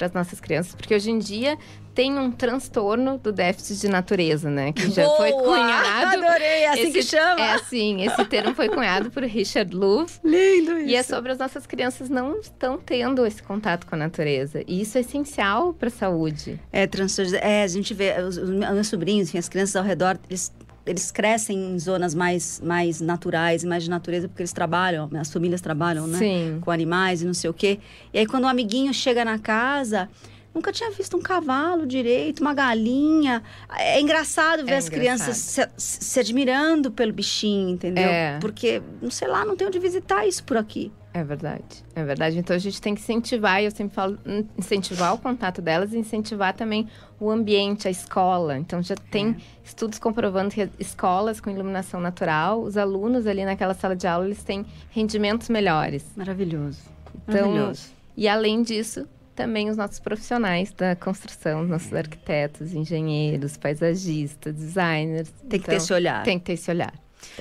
para 0.00 0.06
as 0.06 0.12
nossas 0.14 0.40
crianças, 0.40 0.74
porque 0.74 0.94
hoje 0.94 1.10
em 1.10 1.18
dia 1.18 1.58
tem 2.00 2.18
um 2.18 2.32
transtorno 2.32 3.18
do 3.18 3.30
déficit 3.30 3.78
de 3.78 3.86
natureza, 3.86 4.48
né? 4.48 4.72
Que 4.72 4.90
já 4.90 5.04
Boa! 5.04 5.16
foi 5.18 5.32
cunhado. 5.32 6.24
Adorei, 6.24 6.62
é 6.62 6.68
assim 6.70 6.80
esse, 6.84 6.92
que 6.92 7.02
chama. 7.02 7.40
É 7.42 7.52
assim, 7.52 8.02
esse 8.02 8.24
termo 8.24 8.54
foi 8.54 8.70
cunhado 8.70 9.10
por 9.10 9.22
Richard 9.22 9.76
Louv. 9.76 10.10
Lindo 10.24 10.78
isso. 10.78 10.88
E 10.88 10.94
é 10.94 11.02
sobre 11.02 11.30
as 11.30 11.36
nossas 11.36 11.66
crianças 11.66 12.08
não 12.08 12.40
estão 12.40 12.78
tendo 12.78 13.26
esse 13.26 13.42
contato 13.42 13.86
com 13.86 13.96
a 13.96 13.98
natureza. 13.98 14.64
E 14.66 14.80
isso 14.80 14.96
é 14.96 15.02
essencial 15.02 15.74
para 15.74 15.88
a 15.88 15.90
saúde. 15.90 16.58
É, 16.72 16.86
transtorno. 16.86 17.36
É, 17.36 17.64
a 17.64 17.68
gente 17.68 17.92
vê 17.92 18.18
os, 18.22 18.38
os 18.38 18.48
meus 18.48 18.86
sobrinhos, 18.86 19.28
enfim, 19.28 19.36
as 19.36 19.50
crianças 19.50 19.76
ao 19.76 19.84
redor, 19.84 20.18
eles 20.30 20.50
eles 20.86 21.10
crescem 21.10 21.74
em 21.74 21.78
zonas 21.78 22.14
mais, 22.14 22.58
mais 22.64 23.02
naturais, 23.02 23.62
mais 23.62 23.84
de 23.84 23.90
natureza, 23.90 24.26
porque 24.26 24.40
eles 24.40 24.52
trabalham, 24.54 25.10
as 25.20 25.30
famílias 25.30 25.60
trabalham, 25.60 26.06
né? 26.06 26.18
Sim. 26.18 26.58
Com 26.62 26.70
animais 26.70 27.20
e 27.20 27.26
não 27.26 27.34
sei 27.34 27.50
o 27.50 27.52
quê. 27.52 27.78
E 28.12 28.18
aí, 28.18 28.26
quando 28.26 28.44
o 28.44 28.46
um 28.46 28.50
amiguinho 28.50 28.92
chega 28.94 29.22
na 29.22 29.38
casa, 29.38 30.08
Nunca 30.52 30.72
tinha 30.72 30.90
visto 30.90 31.16
um 31.16 31.22
cavalo 31.22 31.86
direito, 31.86 32.40
uma 32.40 32.52
galinha. 32.52 33.42
É 33.78 34.00
engraçado 34.00 34.64
ver 34.64 34.72
é 34.72 34.76
as 34.76 34.86
engraçado. 34.86 35.00
crianças 35.00 35.36
se, 35.36 35.68
se, 35.76 36.20
admirando 36.20 36.90
pelo 36.90 37.12
bichinho, 37.12 37.70
entendeu? 37.70 38.04
É. 38.04 38.38
Porque, 38.40 38.82
não 39.00 39.10
sei 39.10 39.28
lá, 39.28 39.44
não 39.44 39.56
tem 39.56 39.66
onde 39.66 39.78
visitar 39.78 40.26
isso 40.26 40.42
por 40.42 40.56
aqui. 40.56 40.92
É 41.12 41.24
verdade, 41.24 41.84
é 41.94 42.04
verdade. 42.04 42.38
Então 42.38 42.54
a 42.54 42.58
gente 42.58 42.80
tem 42.80 42.94
que 42.94 43.00
incentivar, 43.00 43.60
e 43.60 43.64
eu 43.64 43.70
sempre 43.70 43.94
falo, 43.94 44.16
incentivar 44.56 45.12
o 45.14 45.18
contato 45.18 45.60
delas 45.60 45.92
e 45.92 45.98
incentivar 45.98 46.54
também 46.54 46.88
o 47.18 47.28
ambiente, 47.30 47.88
a 47.88 47.90
escola. 47.90 48.56
Então 48.56 48.80
já 48.80 48.94
tem 48.94 49.30
é. 49.30 49.36
estudos 49.64 49.98
comprovando 49.98 50.54
que 50.54 50.68
escolas 50.78 51.40
com 51.40 51.50
iluminação 51.50 52.00
natural, 52.00 52.62
os 52.62 52.76
alunos 52.76 53.26
ali 53.26 53.44
naquela 53.44 53.74
sala 53.74 53.96
de 53.96 54.06
aula, 54.06 54.24
eles 54.24 54.42
têm 54.44 54.64
rendimentos 54.90 55.48
melhores. 55.48 56.04
Maravilhoso. 56.16 56.80
Então, 57.28 57.50
Maravilhoso. 57.50 57.90
E 58.16 58.28
além 58.28 58.62
disso, 58.62 59.08
também 59.40 59.70
os 59.70 59.76
nossos 59.76 59.98
profissionais 59.98 60.70
da 60.72 60.94
construção, 60.94 61.64
nossos 61.64 61.94
arquitetos, 61.94 62.74
engenheiros, 62.74 63.56
paisagistas, 63.56 64.54
designers. 64.54 65.30
Tem 65.30 65.48
que 65.48 65.56
então, 65.56 65.68
ter 65.70 65.76
esse 65.76 65.92
olhar. 65.92 66.22
Tem 66.22 66.38
que 66.38 66.44
ter 66.44 66.52
esse 66.52 66.70
olhar. 66.70 66.92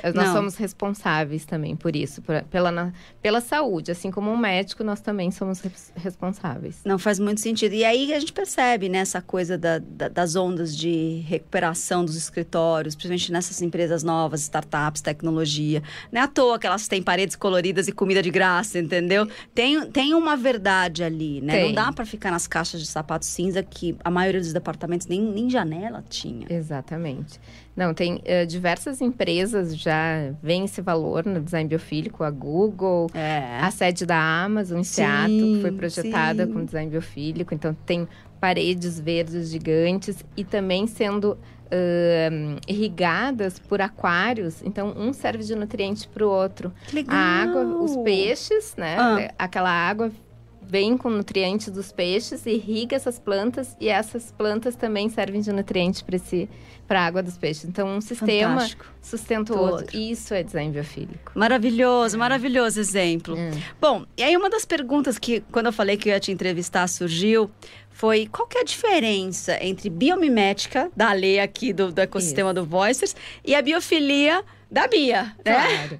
Nós 0.03 0.13
Não. 0.13 0.33
somos 0.33 0.55
responsáveis 0.55 1.45
também 1.45 1.75
por 1.75 1.95
isso, 1.95 2.21
por, 2.21 2.41
pela, 2.43 2.93
pela 3.21 3.41
saúde. 3.41 3.91
Assim 3.91 4.11
como 4.11 4.31
um 4.31 4.37
médico, 4.37 4.83
nós 4.83 5.01
também 5.01 5.31
somos 5.31 5.61
responsáveis. 5.95 6.81
Não 6.85 6.97
faz 6.97 7.19
muito 7.19 7.41
sentido. 7.41 7.73
E 7.73 7.83
aí 7.83 8.13
a 8.13 8.19
gente 8.19 8.33
percebe 8.33 8.89
né, 8.89 8.99
essa 8.99 9.21
coisa 9.21 9.57
da, 9.57 9.79
da, 9.79 10.07
das 10.07 10.35
ondas 10.35 10.75
de 10.75 11.23
recuperação 11.27 12.05
dos 12.05 12.15
escritórios, 12.15 12.95
principalmente 12.95 13.31
nessas 13.31 13.61
empresas 13.61 14.03
novas, 14.03 14.41
startups, 14.41 15.01
tecnologia. 15.01 15.83
Não 16.11 16.21
é 16.21 16.23
à 16.23 16.27
toa 16.27 16.59
que 16.59 16.67
elas 16.67 16.87
têm 16.87 17.01
paredes 17.01 17.35
coloridas 17.35 17.87
e 17.87 17.91
comida 17.91 18.21
de 18.21 18.29
graça, 18.29 18.79
entendeu? 18.79 19.27
Tem, 19.53 19.85
tem 19.91 20.13
uma 20.13 20.35
verdade 20.35 21.03
ali, 21.03 21.41
né? 21.41 21.53
Tem. 21.53 21.65
Não 21.65 21.73
dá 21.73 21.91
para 21.91 22.05
ficar 22.05 22.31
nas 22.31 22.47
caixas 22.47 22.81
de 22.81 22.87
sapato 22.87 23.25
cinza 23.25 23.61
que 23.63 23.95
a 24.03 24.09
maioria 24.09 24.39
dos 24.41 24.53
departamentos 24.53 25.07
nem, 25.07 25.21
nem 25.21 25.49
janela 25.49 26.03
tinha. 26.09 26.47
Exatamente. 26.49 27.39
Não, 27.79 27.93
tem 27.93 28.15
uh, 28.15 28.45
diversas 28.45 28.99
empresas 28.99 29.73
já 29.73 30.33
veem 30.43 30.65
esse 30.65 30.81
valor 30.81 31.25
no 31.25 31.39
design 31.39 31.69
biofílico, 31.69 32.25
a 32.25 32.29
Google, 32.29 33.09
é. 33.13 33.57
a 33.61 33.71
sede 33.71 34.05
da 34.05 34.17
Amazon 34.17 34.79
em 34.79 34.83
Seattle, 34.83 35.55
que 35.55 35.61
foi 35.61 35.71
projetada 35.71 36.45
sim. 36.45 36.51
com 36.51 36.65
design 36.65 36.91
biofílico, 36.91 37.53
então 37.53 37.73
tem 37.85 38.05
paredes 38.37 38.99
verdes 38.99 39.49
gigantes 39.49 40.25
e 40.35 40.43
também 40.43 40.87
sendo 40.87 41.37
uh, 41.67 42.59
irrigadas 42.67 43.59
por 43.59 43.79
aquários, 43.79 44.61
então 44.61 44.93
um 44.97 45.13
serve 45.13 45.45
de 45.45 45.55
nutriente 45.55 46.05
para 46.05 46.27
o 46.27 46.29
outro. 46.29 46.73
Que 46.85 46.95
legal. 46.95 47.15
A 47.15 47.17
água, 47.17 47.63
os 47.81 47.95
peixes, 48.03 48.75
né? 48.75 48.97
Ah. 48.99 49.33
Aquela 49.37 49.71
água 49.71 50.11
vem 50.69 50.95
com 50.95 51.09
nutrientes 51.09 51.71
dos 51.71 51.91
peixes, 51.91 52.45
irriga 52.45 52.95
essas 52.95 53.17
plantas 53.17 53.75
e 53.79 53.89
essas 53.89 54.31
plantas 54.31 54.75
também 54.75 55.09
servem 55.09 55.41
de 55.41 55.51
nutriente 55.51 56.03
para 56.03 56.15
esse 56.15 56.47
para 56.87 57.01
a 57.01 57.05
água 57.05 57.21
dos 57.21 57.37
peixes. 57.37 57.65
Então, 57.65 57.87
um 57.87 58.01
sistema 58.01 58.53
Fantástico. 58.53 58.85
sustenta 58.99 59.53
o 59.53 59.59
outro. 59.59 59.75
outro. 59.77 59.97
Isso 59.97 60.33
é 60.33 60.41
design 60.41 60.71
biofílico. 60.71 61.31
Maravilhoso, 61.35 62.17
maravilhoso 62.17 62.79
exemplo. 62.79 63.37
É. 63.37 63.51
Bom, 63.79 64.05
e 64.17 64.23
aí 64.23 64.35
uma 64.35 64.49
das 64.49 64.65
perguntas 64.65 65.19
que, 65.19 65.41
quando 65.51 65.67
eu 65.67 65.73
falei 65.73 65.97
que 65.97 66.09
eu 66.09 66.13
ia 66.13 66.19
te 66.19 66.31
entrevistar, 66.31 66.87
surgiu 66.87 67.49
foi 67.91 68.25
qual 68.25 68.47
que 68.47 68.57
é 68.57 68.61
a 68.61 68.63
diferença 68.63 69.63
entre 69.63 69.87
biomimética, 69.87 70.89
da 70.95 71.11
lei 71.13 71.39
aqui 71.39 71.71
do, 71.71 71.91
do 71.91 71.99
ecossistema 71.99 72.49
Isso. 72.49 72.61
do 72.61 72.65
Voicers, 72.65 73.15
e 73.45 73.53
a 73.53 73.61
biofilia 73.61 74.43
da 74.71 74.87
Bia, 74.87 75.35
né? 75.43 75.99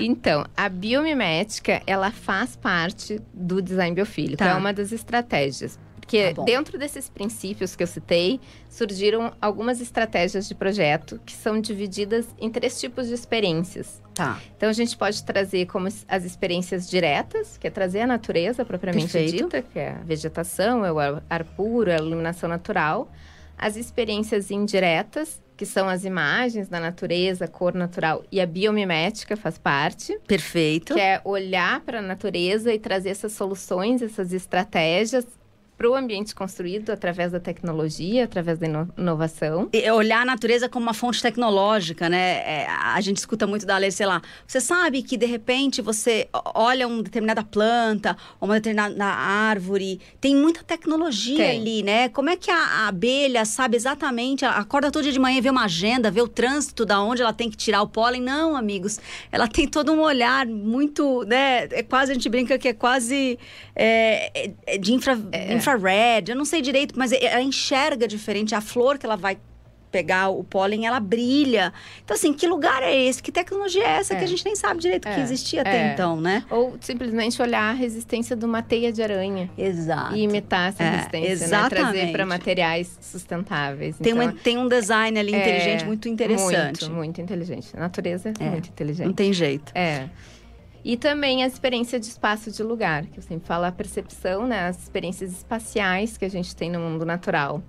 então, 0.00 0.44
a 0.56 0.68
biomimética, 0.68 1.82
ela 1.86 2.10
faz 2.10 2.54
parte 2.54 3.20
do 3.34 3.60
design 3.60 3.94
biofílico. 3.94 4.36
Tá. 4.36 4.50
É 4.50 4.54
uma 4.54 4.72
das 4.72 4.92
estratégias. 4.92 5.78
Porque 6.08 6.32
tá 6.32 6.42
dentro 6.42 6.78
desses 6.78 7.10
princípios 7.10 7.76
que 7.76 7.82
eu 7.82 7.86
citei, 7.86 8.40
surgiram 8.70 9.30
algumas 9.42 9.78
estratégias 9.78 10.48
de 10.48 10.54
projeto 10.54 11.20
que 11.26 11.34
são 11.34 11.60
divididas 11.60 12.26
em 12.38 12.48
três 12.48 12.80
tipos 12.80 13.08
de 13.08 13.14
experiências. 13.14 14.00
Tá. 14.14 14.40
Então 14.56 14.70
a 14.70 14.72
gente 14.72 14.96
pode 14.96 15.22
trazer 15.22 15.66
como 15.66 15.86
as 15.86 16.24
experiências 16.24 16.88
diretas, 16.88 17.58
que 17.58 17.66
é 17.66 17.70
trazer 17.70 18.00
a 18.00 18.06
natureza 18.06 18.64
propriamente 18.64 19.12
Perfeito. 19.12 19.44
dita, 19.44 19.60
que 19.60 19.78
é 19.78 19.90
a 19.90 20.02
vegetação, 20.02 20.82
é 20.82 20.90
o 20.90 20.98
ar 20.98 21.44
puro, 21.44 21.90
é 21.90 21.96
a 21.96 21.98
iluminação 21.98 22.48
natural. 22.48 23.12
As 23.58 23.76
experiências 23.76 24.50
indiretas, 24.50 25.42
que 25.58 25.66
são 25.66 25.88
as 25.88 26.04
imagens 26.04 26.68
da 26.68 26.78
natureza, 26.78 27.48
cor 27.48 27.74
natural 27.74 28.24
e 28.30 28.40
a 28.40 28.46
biomimética 28.46 29.36
faz 29.36 29.58
parte. 29.58 30.16
Perfeito. 30.24 30.94
Que 30.94 31.00
é 31.00 31.20
olhar 31.24 31.80
para 31.80 31.98
a 31.98 32.02
natureza 32.02 32.72
e 32.72 32.78
trazer 32.78 33.08
essas 33.08 33.32
soluções, 33.32 34.00
essas 34.00 34.32
estratégias 34.32 35.26
para 35.78 35.88
o 35.88 35.94
ambiente 35.94 36.34
construído 36.34 36.90
através 36.90 37.30
da 37.30 37.38
tecnologia, 37.38 38.24
através 38.24 38.58
da 38.58 38.66
inovação. 38.98 39.68
E 39.72 39.88
olhar 39.92 40.22
a 40.22 40.24
natureza 40.24 40.68
como 40.68 40.86
uma 40.86 40.92
fonte 40.92 41.22
tecnológica, 41.22 42.08
né? 42.08 42.38
É, 42.40 42.66
a 42.68 43.00
gente 43.00 43.18
escuta 43.18 43.46
muito 43.46 43.64
da 43.64 43.78
lei, 43.78 43.92
sei 43.92 44.04
lá. 44.04 44.20
Você 44.44 44.60
sabe 44.60 45.04
que 45.04 45.16
de 45.16 45.24
repente 45.24 45.80
você 45.80 46.28
olha 46.52 46.88
uma 46.88 47.00
determinada 47.00 47.44
planta, 47.44 48.16
uma 48.40 48.54
determinada 48.54 49.04
árvore, 49.04 50.00
tem 50.20 50.34
muita 50.34 50.64
tecnologia 50.64 51.36
tem. 51.36 51.60
ali, 51.60 51.82
né? 51.84 52.08
Como 52.08 52.28
é 52.28 52.34
que 52.34 52.50
a, 52.50 52.58
a, 52.58 52.88
abelha 52.88 53.44
sabe 53.44 53.76
exatamente, 53.76 54.44
acorda 54.44 54.90
todo 54.90 55.04
dia 55.04 55.12
de 55.12 55.20
manhã 55.20 55.40
vê 55.40 55.48
uma 55.48 55.66
agenda, 55.66 56.10
vê 56.10 56.20
o 56.20 56.26
trânsito 56.26 56.84
da 56.84 57.00
onde 57.00 57.22
ela 57.22 57.32
tem 57.32 57.48
que 57.48 57.56
tirar 57.56 57.82
o 57.82 57.86
pólen? 57.86 58.20
Não, 58.20 58.56
amigos. 58.56 58.98
Ela 59.30 59.46
tem 59.46 59.68
todo 59.68 59.92
um 59.92 60.00
olhar 60.00 60.44
muito, 60.44 61.22
né? 61.22 61.68
É 61.70 61.84
quase, 61.84 62.10
a 62.10 62.14
gente 62.14 62.28
brinca 62.28 62.58
que 62.58 62.66
é 62.66 62.72
quase 62.72 63.38
é, 63.76 64.50
é 64.66 64.76
de 64.76 64.92
infra, 64.92 65.16
é. 65.30 65.54
infra 65.54 65.67
infrared, 65.76 66.30
eu 66.30 66.36
não 66.36 66.44
sei 66.44 66.60
direito, 66.60 66.94
mas 66.96 67.12
ela 67.12 67.42
enxerga 67.42 68.06
diferente. 68.06 68.54
A 68.54 68.60
flor 68.60 68.98
que 68.98 69.06
ela 69.06 69.16
vai 69.16 69.38
pegar 69.90 70.28
o 70.28 70.44
pólen, 70.44 70.86
ela 70.86 71.00
brilha. 71.00 71.72
Então, 72.04 72.14
assim, 72.14 72.32
que 72.32 72.46
lugar 72.46 72.82
é 72.82 72.94
esse? 72.94 73.22
Que 73.22 73.32
tecnologia 73.32 73.82
é 73.82 73.90
essa 73.98 74.14
é. 74.14 74.16
que 74.16 74.22
a 74.22 74.24
é. 74.24 74.28
gente 74.28 74.44
nem 74.44 74.54
sabe 74.54 74.80
direito 74.80 75.08
é. 75.08 75.14
que 75.14 75.20
existia 75.20 75.62
até 75.62 75.88
é. 75.88 75.92
então, 75.92 76.20
né? 76.20 76.44
Ou 76.50 76.76
simplesmente 76.80 77.40
olhar 77.40 77.70
a 77.70 77.72
resistência 77.72 78.36
de 78.36 78.44
uma 78.44 78.62
teia 78.62 78.92
de 78.92 79.02
aranha. 79.02 79.50
Exato. 79.56 80.14
E 80.14 80.22
imitar 80.22 80.68
essa 80.68 80.82
é, 80.82 80.90
resistência, 80.90 81.32
exatamente. 81.32 81.74
Né? 81.74 81.92
Trazer 81.92 82.12
para 82.12 82.26
materiais 82.26 82.98
sustentáveis. 83.00 83.96
Tem, 83.98 84.12
então, 84.12 84.32
tem 84.32 84.58
um 84.58 84.68
design 84.68 85.18
ali 85.18 85.34
inteligente 85.34 85.84
muito 85.84 86.08
interessante. 86.08 86.84
Muito, 86.84 86.96
muito 86.96 87.20
inteligente. 87.20 87.68
A 87.74 87.80
natureza 87.80 88.32
é 88.38 88.44
muito 88.44 88.68
inteligente. 88.68 89.06
Não 89.06 89.14
tem 89.14 89.32
jeito. 89.32 89.72
É. 89.74 90.08
E 90.84 90.96
também 90.96 91.42
a 91.42 91.46
experiência 91.46 91.98
de 91.98 92.06
espaço 92.06 92.50
de 92.50 92.62
lugar, 92.62 93.06
que 93.06 93.18
eu 93.18 93.22
sempre 93.22 93.46
falo 93.46 93.64
a 93.64 93.72
percepção, 93.72 94.46
né, 94.46 94.68
as 94.68 94.82
experiências 94.82 95.32
espaciais 95.32 96.16
que 96.16 96.24
a 96.24 96.30
gente 96.30 96.54
tem 96.54 96.70
no 96.70 96.78
mundo 96.78 97.04
natural. 97.04 97.62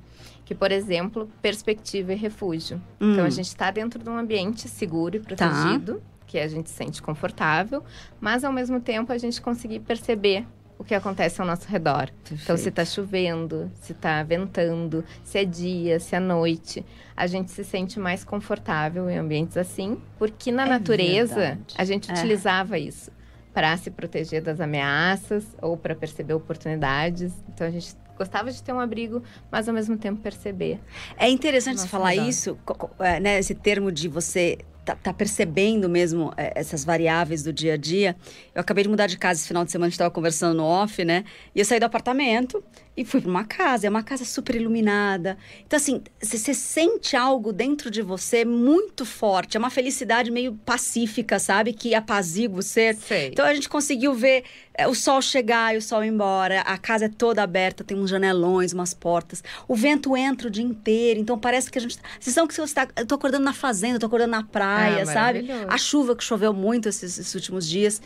Que, 0.45 0.55
por 0.55 0.71
exemplo, 0.71 1.29
perspectiva 1.41 2.13
e 2.13 2.15
refúgio. 2.15 2.81
Hum. 2.99 3.13
Então, 3.13 3.25
a 3.25 3.29
gente 3.29 3.47
está 3.47 3.69
dentro 3.69 4.03
de 4.03 4.09
um 4.09 4.17
ambiente 4.17 4.67
seguro 4.67 5.15
e 5.15 5.19
tá. 5.19 5.35
protegido, 5.35 5.95
tá. 5.95 6.01
que 6.25 6.39
a 6.39 6.47
gente 6.47 6.69
sente 6.69 7.01
confortável, 7.01 7.83
mas, 8.19 8.43
ao 8.43 8.51
mesmo 8.51 8.79
tempo, 8.79 9.11
a 9.11 9.17
gente 9.17 9.41
conseguir 9.41 9.79
perceber 9.81 10.45
o 10.79 10.83
que 10.83 10.95
acontece 10.95 11.41
ao 11.41 11.45
nosso 11.45 11.67
redor. 11.67 12.09
Perfeito. 12.23 12.41
Então, 12.41 12.55
se 12.55 12.69
está 12.69 12.85
chovendo, 12.85 13.69
se 13.81 13.91
está 13.91 14.23
ventando, 14.23 15.03
se 15.25 15.37
é 15.37 15.43
dia, 15.43 15.99
se 15.99 16.15
é 16.15 16.19
noite, 16.21 16.85
a 17.15 17.27
gente 17.27 17.51
se 17.51 17.65
sente 17.65 17.99
mais 17.99 18.23
confortável 18.23 19.09
em 19.09 19.17
ambientes 19.17 19.57
assim, 19.57 20.01
porque 20.17 20.53
na 20.53 20.65
é 20.65 20.69
natureza 20.69 21.35
verdade. 21.35 21.75
a 21.77 21.83
gente 21.83 22.09
é. 22.09 22.13
utilizava 22.13 22.79
isso 22.79 23.11
para 23.53 23.75
se 23.75 23.91
proteger 23.91 24.41
das 24.41 24.61
ameaças 24.61 25.45
ou 25.61 25.75
para 25.75 25.93
perceber 25.93 26.33
oportunidades. 26.33 27.33
Então, 27.49 27.67
a 27.67 27.71
gente 27.71 27.93
gostava 28.17 28.49
de 28.49 28.63
ter 28.63 28.71
um 28.71 28.79
abrigo, 28.79 29.21
mas 29.51 29.67
ao 29.67 29.73
mesmo 29.73 29.97
tempo 29.97 30.21
perceber. 30.21 30.79
É 31.17 31.29
interessante 31.29 31.81
você 31.81 31.87
falar 31.87 32.15
isso, 32.15 32.57
é, 32.99 33.19
né? 33.19 33.37
Esse 33.37 33.53
termo 33.53 33.91
de 33.91 34.07
você 34.07 34.59
tá, 34.89 34.95
tá, 34.95 35.13
percebendo 35.13 35.87
mesmo 35.87 36.31
é, 36.35 36.53
essas 36.55 36.83
variáveis 36.83 37.43
do 37.43 37.53
dia 37.53 37.73
a 37.73 37.77
dia. 37.77 38.15
Eu 38.53 38.61
acabei 38.61 38.83
de 38.83 38.89
mudar 38.89 39.07
de 39.07 39.17
casa 39.17 39.39
esse 39.39 39.47
final 39.47 39.63
de 39.63 39.71
semana, 39.71 39.87
a 39.87 39.89
gente 39.89 39.95
estava 39.95 40.11
conversando 40.11 40.57
no 40.57 40.63
off, 40.63 41.03
né? 41.05 41.23
E 41.53 41.59
eu 41.59 41.65
saí 41.65 41.79
do 41.79 41.85
apartamento 41.85 42.63
e 42.99 43.05
fui 43.05 43.21
para 43.21 43.29
uma 43.29 43.45
casa, 43.45 43.87
é 43.87 43.89
uma 43.89 44.03
casa 44.03 44.25
super 44.25 44.57
iluminada. 44.57 45.37
Então, 45.65 45.77
assim, 45.77 46.01
você 46.21 46.53
sente 46.53 47.15
algo 47.15 47.53
dentro 47.53 47.89
de 47.89 48.01
você 48.01 48.43
muito 48.43 49.05
forte, 49.05 49.55
é 49.55 49.59
uma 49.59 49.69
felicidade 49.69 50.29
meio 50.29 50.59
pacífica, 50.65 51.39
sabe? 51.39 51.71
Que 51.71 51.95
apazigua 51.95 52.59
o 52.59 52.61
ser. 52.61 52.97
Sei. 52.97 53.29
Então, 53.29 53.45
a 53.45 53.53
gente 53.53 53.69
conseguiu 53.69 54.13
ver 54.13 54.43
é, 54.73 54.85
o 54.85 54.93
sol 54.93 55.21
chegar 55.21 55.73
e 55.73 55.77
o 55.77 55.81
sol 55.81 56.03
ir 56.03 56.09
embora, 56.09 56.59
a 56.59 56.77
casa 56.77 57.05
é 57.05 57.09
toda 57.09 57.41
aberta, 57.41 57.85
tem 57.85 57.97
uns 57.97 58.09
janelões, 58.09 58.73
umas 58.73 58.93
portas, 58.93 59.41
o 59.65 59.75
vento 59.75 60.17
entra 60.17 60.49
o 60.49 60.51
dia 60.51 60.65
inteiro, 60.65 61.21
então 61.21 61.39
parece 61.39 61.71
que 61.71 61.77
a 61.77 61.81
gente. 61.81 61.97
Vocês 62.19 62.33
são 62.33 62.45
que 62.45 62.53
você 62.53 62.63
está. 62.63 62.85
Eu 62.97 63.05
tô 63.05 63.15
acordando 63.15 63.45
na 63.45 63.53
fazenda, 63.53 63.95
eu 63.95 63.99
tô 64.01 64.07
acordando 64.07 64.31
na 64.31 64.43
praia, 64.43 65.03
ah, 65.03 65.05
sabe? 65.05 65.49
A 65.69 65.77
chuva 65.77 66.17
que 66.17 66.23
choveu 66.23 66.51
muito 66.51 66.89
esses, 66.89 67.17
esses 67.17 67.33
últimos 67.33 67.65
dias. 67.65 68.01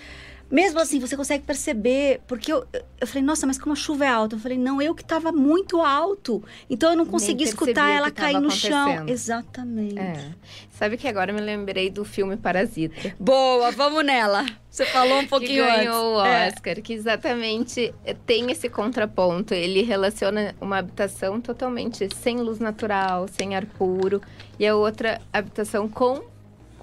Mesmo 0.54 0.80
assim, 0.80 1.00
você 1.00 1.18
consegue 1.18 1.44
perceber, 1.44 2.22
porque 2.28 2.54
eu, 2.54 2.64
eu 3.02 3.08
falei, 3.08 3.24
nossa, 3.24 3.48
mas 3.48 3.58
como 3.58 3.74
a 3.74 3.76
chuva 3.76 4.06
é 4.06 4.08
alta? 4.08 4.36
Eu 4.36 4.40
falei, 4.40 4.56
não, 4.56 4.80
eu 4.80 4.94
que 4.94 5.02
estava 5.02 5.32
muito 5.32 5.82
alto. 5.82 6.44
Então 6.70 6.92
eu 6.92 6.96
não 6.96 7.08
consegui 7.08 7.44
escutar 7.44 7.90
ela 7.90 8.12
cair 8.12 8.40
no 8.40 8.52
chão. 8.52 9.10
Exatamente. 9.10 9.98
É. 9.98 10.32
Sabe 10.70 10.96
que 10.96 11.08
agora 11.08 11.32
eu 11.32 11.36
me 11.36 11.42
lembrei 11.42 11.90
do 11.90 12.06
filme 12.06 12.38
Parasita. 12.38 13.16
Boa, 13.20 13.72
vamos 13.72 14.06
nela. 14.06 14.46
Você 14.70 14.86
falou 14.86 15.22
um 15.22 15.28
pouquinho 15.28 15.66
que 15.66 15.72
ganhou 15.72 16.20
antes. 16.20 16.54
o 16.54 16.56
Oscar, 16.58 16.78
é. 16.78 16.82
que 16.82 16.94
exatamente 16.94 17.92
tem 18.28 18.52
esse 18.52 18.70
contraponto. 18.70 19.56
Ele 19.56 19.82
relaciona 19.82 20.54
uma 20.62 20.78
habitação 20.78 21.42
totalmente 21.42 22.08
sem 22.16 22.38
luz 22.38 22.60
natural, 22.60 23.28
sem 23.28 23.56
ar 23.56 23.66
puro, 23.66 24.22
e 24.60 24.68
a 24.68 24.76
outra 24.76 25.20
habitação 25.34 25.90
com 25.90 26.22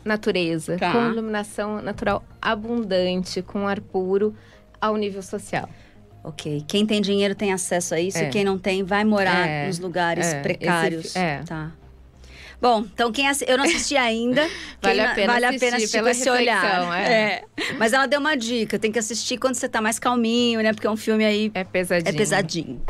natureza, 0.05 0.77
tá. 0.77 0.93
com 0.93 1.11
iluminação 1.11 1.81
natural 1.83 2.25
abundante, 2.41 3.43
com 3.43 3.67
ar 3.67 3.81
puro 3.81 4.35
ao 4.81 4.97
nível 4.97 5.23
social. 5.23 5.69
Ok. 6.23 6.65
Quem 6.69 6.87
tem 6.87 7.01
dinheiro 7.01 7.35
tem 7.35 7.53
acesso 7.53 7.95
a 7.95 8.01
isso, 8.01 8.19
é. 8.19 8.29
e 8.29 8.31
quem 8.31 8.45
não 8.45 8.59
tem 8.59 8.83
vai 8.83 9.05
morar 9.05 9.47
é. 9.47 9.67
nos 9.67 9.79
lugares 9.79 10.27
é. 10.27 10.41
precários. 10.41 11.07
Esse, 11.07 11.19
é. 11.19 11.43
Tá. 11.45 11.73
Bom, 12.61 12.81
então 12.81 13.11
quem 13.11 13.27
assi... 13.27 13.45
eu 13.49 13.57
não 13.57 13.65
assisti 13.65 13.97
ainda. 13.97 14.47
vale 14.83 15.01
a 15.01 15.15
pena 15.15 15.33
vale 15.33 15.47
assistir, 15.47 15.65
a 15.65 15.67
pena 15.67 15.77
assistir 15.79 16.03
com 16.03 16.09
esse 16.09 16.29
olhar. 16.29 16.99
É. 16.99 17.13
é. 17.13 17.45
Mas 17.79 17.95
ela 17.95 18.07
deu 18.07 18.21
uma 18.21 18.37
dica, 18.37 18.79
tem 18.79 18.93
que 18.93 18.99
assistir 18.99 19.39
quando 19.39 19.55
você 19.55 19.69
tá 19.69 19.81
mais 19.81 19.99
calminho, 19.99 20.63
né? 20.63 20.75
Porque 20.75 20.87
é 20.87 20.91
um 20.91 20.97
filme 20.97 21.25
aí. 21.25 21.51
É 21.55 21.65
pesadinho. 21.65 22.09
É 22.09 22.13
pesadinho. 22.13 22.83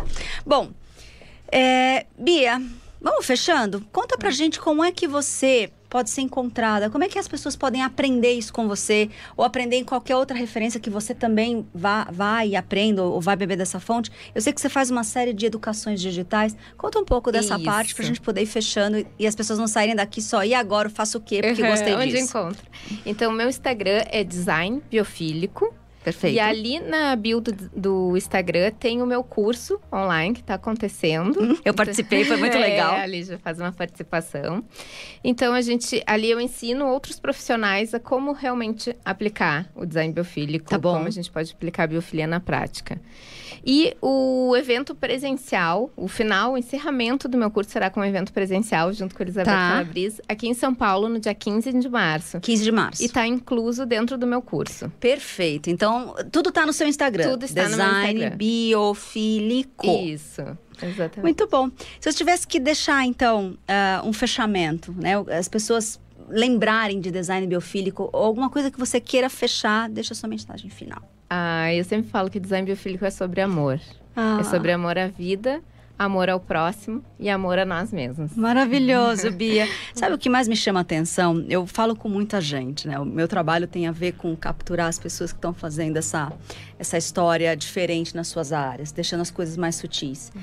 Bom, 0.44 0.70
é... 1.52 2.06
Bia, 2.18 2.60
vamos 3.00 3.24
fechando? 3.24 3.80
Conta 3.92 4.18
pra 4.18 4.30
hum. 4.30 4.32
gente 4.32 4.58
como 4.58 4.82
é 4.82 4.90
que 4.90 5.06
você 5.06 5.70
pode 5.90 6.08
ser 6.08 6.22
encontrada? 6.22 6.88
Como 6.88 7.02
é 7.02 7.08
que 7.08 7.18
as 7.18 7.26
pessoas 7.26 7.56
podem 7.56 7.82
aprender 7.82 8.32
isso 8.32 8.52
com 8.52 8.68
você? 8.68 9.10
Ou 9.36 9.44
aprender 9.44 9.76
em 9.76 9.84
qualquer 9.84 10.16
outra 10.16 10.36
referência 10.36 10.78
que 10.78 10.88
você 10.88 11.12
também 11.12 11.66
vá, 11.74 12.06
vá 12.10 12.46
e 12.46 12.54
aprenda 12.54 13.02
ou 13.02 13.20
vai 13.20 13.34
beber 13.34 13.56
dessa 13.56 13.80
fonte? 13.80 14.10
Eu 14.32 14.40
sei 14.40 14.52
que 14.52 14.60
você 14.60 14.68
faz 14.68 14.90
uma 14.90 15.02
série 15.02 15.32
de 15.32 15.44
educações 15.44 16.00
digitais. 16.00 16.56
Conta 16.78 17.00
um 17.00 17.04
pouco 17.04 17.32
dessa 17.32 17.56
isso. 17.56 17.64
parte 17.64 17.94
para 17.94 18.04
a 18.04 18.06
gente 18.06 18.20
poder 18.20 18.42
ir 18.42 18.46
fechando 18.46 19.04
e 19.18 19.26
as 19.26 19.34
pessoas 19.34 19.58
não 19.58 19.66
saírem 19.66 19.96
daqui 19.96 20.22
só. 20.22 20.44
E 20.44 20.54
agora 20.54 20.88
eu 20.88 20.92
faço 20.92 21.18
o 21.18 21.20
quê? 21.20 21.42
Porque 21.42 21.62
uhum, 21.62 21.68
gostei 21.68 21.96
disso. 21.96 22.08
Onde 22.08 22.18
encontro? 22.20 22.70
Então, 23.04 23.32
meu 23.32 23.48
Instagram 23.48 24.04
é 24.06 24.22
design 24.22 24.80
biofílico. 24.88 25.79
Perfeito. 26.02 26.34
E 26.34 26.40
ali 26.40 26.80
na 26.80 27.14
bio 27.14 27.40
do, 27.40 27.52
do 27.76 28.16
Instagram 28.16 28.72
tem 28.72 29.02
o 29.02 29.06
meu 29.06 29.22
curso 29.22 29.78
online 29.92 30.34
que 30.34 30.40
está 30.40 30.54
acontecendo. 30.54 31.42
Hum, 31.42 31.56
eu 31.62 31.74
participei, 31.74 32.24
foi 32.24 32.38
muito 32.38 32.56
legal. 32.58 32.94
É, 32.94 33.02
ali 33.02 33.22
já 33.22 33.38
faz 33.38 33.60
uma 33.60 33.70
participação. 33.70 34.64
Então 35.22 35.52
a 35.52 35.60
gente 35.60 36.02
ali 36.06 36.30
eu 36.30 36.40
ensino 36.40 36.86
outros 36.86 37.20
profissionais 37.20 37.92
a 37.92 38.00
como 38.00 38.32
realmente 38.32 38.96
aplicar 39.04 39.70
o 39.74 39.84
design 39.84 40.12
biofílico, 40.12 40.70
tá 40.70 40.78
bom. 40.78 40.94
como 40.94 41.06
a 41.06 41.10
gente 41.10 41.30
pode 41.30 41.52
aplicar 41.52 41.84
a 41.84 41.86
biofilia 41.88 42.26
na 42.26 42.40
prática. 42.40 43.00
E 43.64 43.94
o 44.00 44.54
evento 44.56 44.94
presencial, 44.94 45.90
o 45.96 46.08
final, 46.08 46.52
o 46.52 46.58
encerramento 46.58 47.28
do 47.28 47.36
meu 47.36 47.50
curso 47.50 47.70
será 47.70 47.90
com 47.90 48.00
um 48.00 48.04
evento 48.04 48.32
presencial 48.32 48.92
junto 48.92 49.14
com 49.14 49.22
a 49.22 49.24
Elizabeth 49.24 49.44
tá. 49.44 49.86
Aqui 50.28 50.48
em 50.48 50.54
São 50.54 50.74
Paulo, 50.74 51.08
no 51.08 51.20
dia 51.20 51.34
15 51.34 51.72
de 51.72 51.88
março. 51.88 52.40
15 52.40 52.64
de 52.64 52.72
março. 52.72 53.02
E 53.02 53.06
está 53.06 53.26
incluso 53.26 53.84
dentro 53.84 54.16
do 54.16 54.26
meu 54.26 54.40
curso. 54.40 54.90
Perfeito. 54.98 55.68
Então 55.68 55.89
Então, 55.90 56.14
tudo 56.30 56.52
tá 56.52 56.64
no 56.64 56.72
seu 56.72 56.86
Instagram. 56.86 57.30
Tudo 57.30 57.44
está 57.44 57.64
Design 57.64 57.82
no 57.82 57.92
meu 57.92 58.12
Instagram. 58.12 58.36
biofílico. 58.36 59.86
Isso, 59.86 60.42
exatamente. 60.82 61.20
Muito 61.20 61.46
bom. 61.48 61.70
Se 61.98 62.08
eu 62.08 62.14
tivesse 62.14 62.46
que 62.46 62.60
deixar, 62.60 63.04
então, 63.04 63.58
uh, 63.68 64.06
um 64.08 64.12
fechamento, 64.12 64.94
né? 64.96 65.14
As 65.36 65.48
pessoas 65.48 66.00
lembrarem 66.28 67.00
de 67.00 67.10
design 67.10 67.46
biofílico 67.46 68.08
ou 68.12 68.24
alguma 68.24 68.48
coisa 68.48 68.70
que 68.70 68.78
você 68.78 69.00
queira 69.00 69.28
fechar, 69.28 69.88
deixa 69.88 70.12
a 70.12 70.16
sua 70.16 70.28
mensagem 70.28 70.70
final. 70.70 71.02
Ah, 71.28 71.72
eu 71.72 71.84
sempre 71.84 72.08
falo 72.10 72.30
que 72.30 72.38
design 72.38 72.64
biofílico 72.66 73.04
é 73.04 73.10
sobre 73.10 73.40
amor. 73.40 73.80
Ah. 74.14 74.38
É 74.40 74.44
sobre 74.44 74.72
amor 74.72 74.98
à 74.98 75.06
vida, 75.08 75.62
amor 76.00 76.30
ao 76.30 76.40
próximo 76.40 77.04
e 77.18 77.28
amor 77.28 77.58
a 77.58 77.66
nós 77.66 77.92
mesmos. 77.92 78.34
Maravilhoso, 78.34 79.30
Bia. 79.36 79.68
Sabe 79.94 80.14
o 80.14 80.18
que 80.18 80.30
mais 80.30 80.48
me 80.48 80.56
chama 80.56 80.80
a 80.80 80.82
atenção? 80.82 81.44
Eu 81.46 81.66
falo 81.66 81.94
com 81.94 82.08
muita 82.08 82.40
gente, 82.40 82.88
né? 82.88 82.98
O 82.98 83.04
meu 83.04 83.28
trabalho 83.28 83.66
tem 83.66 83.86
a 83.86 83.92
ver 83.92 84.12
com 84.12 84.34
capturar 84.34 84.88
as 84.88 84.98
pessoas 84.98 85.30
que 85.30 85.36
estão 85.36 85.52
fazendo 85.52 85.98
essa, 85.98 86.32
essa 86.78 86.96
história 86.96 87.54
diferente 87.54 88.16
nas 88.16 88.28
suas 88.28 88.50
áreas, 88.50 88.90
deixando 88.90 89.20
as 89.20 89.30
coisas 89.30 89.58
mais 89.58 89.74
sutis. 89.74 90.32
Uhum. 90.34 90.42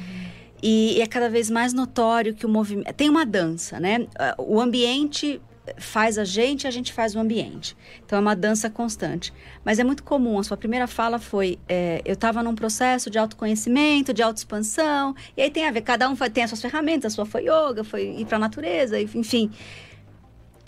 E, 0.62 0.98
e 1.00 1.02
é 1.02 1.08
cada 1.08 1.28
vez 1.28 1.50
mais 1.50 1.74
notório 1.74 2.36
que 2.36 2.46
o 2.46 2.50
movimento. 2.50 2.94
Tem 2.94 3.10
uma 3.10 3.26
dança, 3.26 3.80
né? 3.80 4.06
O 4.38 4.62
ambiente 4.62 5.42
faz 5.78 6.18
a 6.18 6.24
gente, 6.24 6.68
a 6.68 6.72
gente 6.72 6.94
faz 6.94 7.16
o 7.16 7.20
ambiente. 7.20 7.76
Então 8.06 8.18
é 8.18 8.22
uma 8.22 8.36
dança 8.36 8.70
constante. 8.70 9.34
Mas 9.66 9.80
é 9.80 9.84
muito 9.84 10.04
comum. 10.04 10.40
A 10.40 10.44
sua 10.44 10.58
primeira 10.58 10.88
fala 10.88 11.20
foi: 11.20 11.60
é, 11.68 12.02
eu 12.06 12.14
estava 12.14 12.42
num 12.42 12.56
processo 12.56 13.10
de 13.10 13.18
autoconhecimento, 13.18 14.14
de 14.14 14.22
autoexpansão. 14.22 15.16
E 15.36 15.42
aí 15.42 15.52
tem 15.52 15.68
a 15.68 15.72
ver, 15.72 15.82
cada 15.82 16.10
um 16.10 16.16
tem 16.16 16.44
as 16.44 16.50
suas 16.50 16.62
ferramentas. 16.62 17.14
A 17.14 17.16
sua 17.16 17.26
foi 17.26 17.44
yoga, 17.44 17.84
foi 17.84 18.16
ir 18.18 18.26
para 18.26 18.38
a 18.38 18.40
natureza, 18.40 19.00
enfim. 19.00 19.52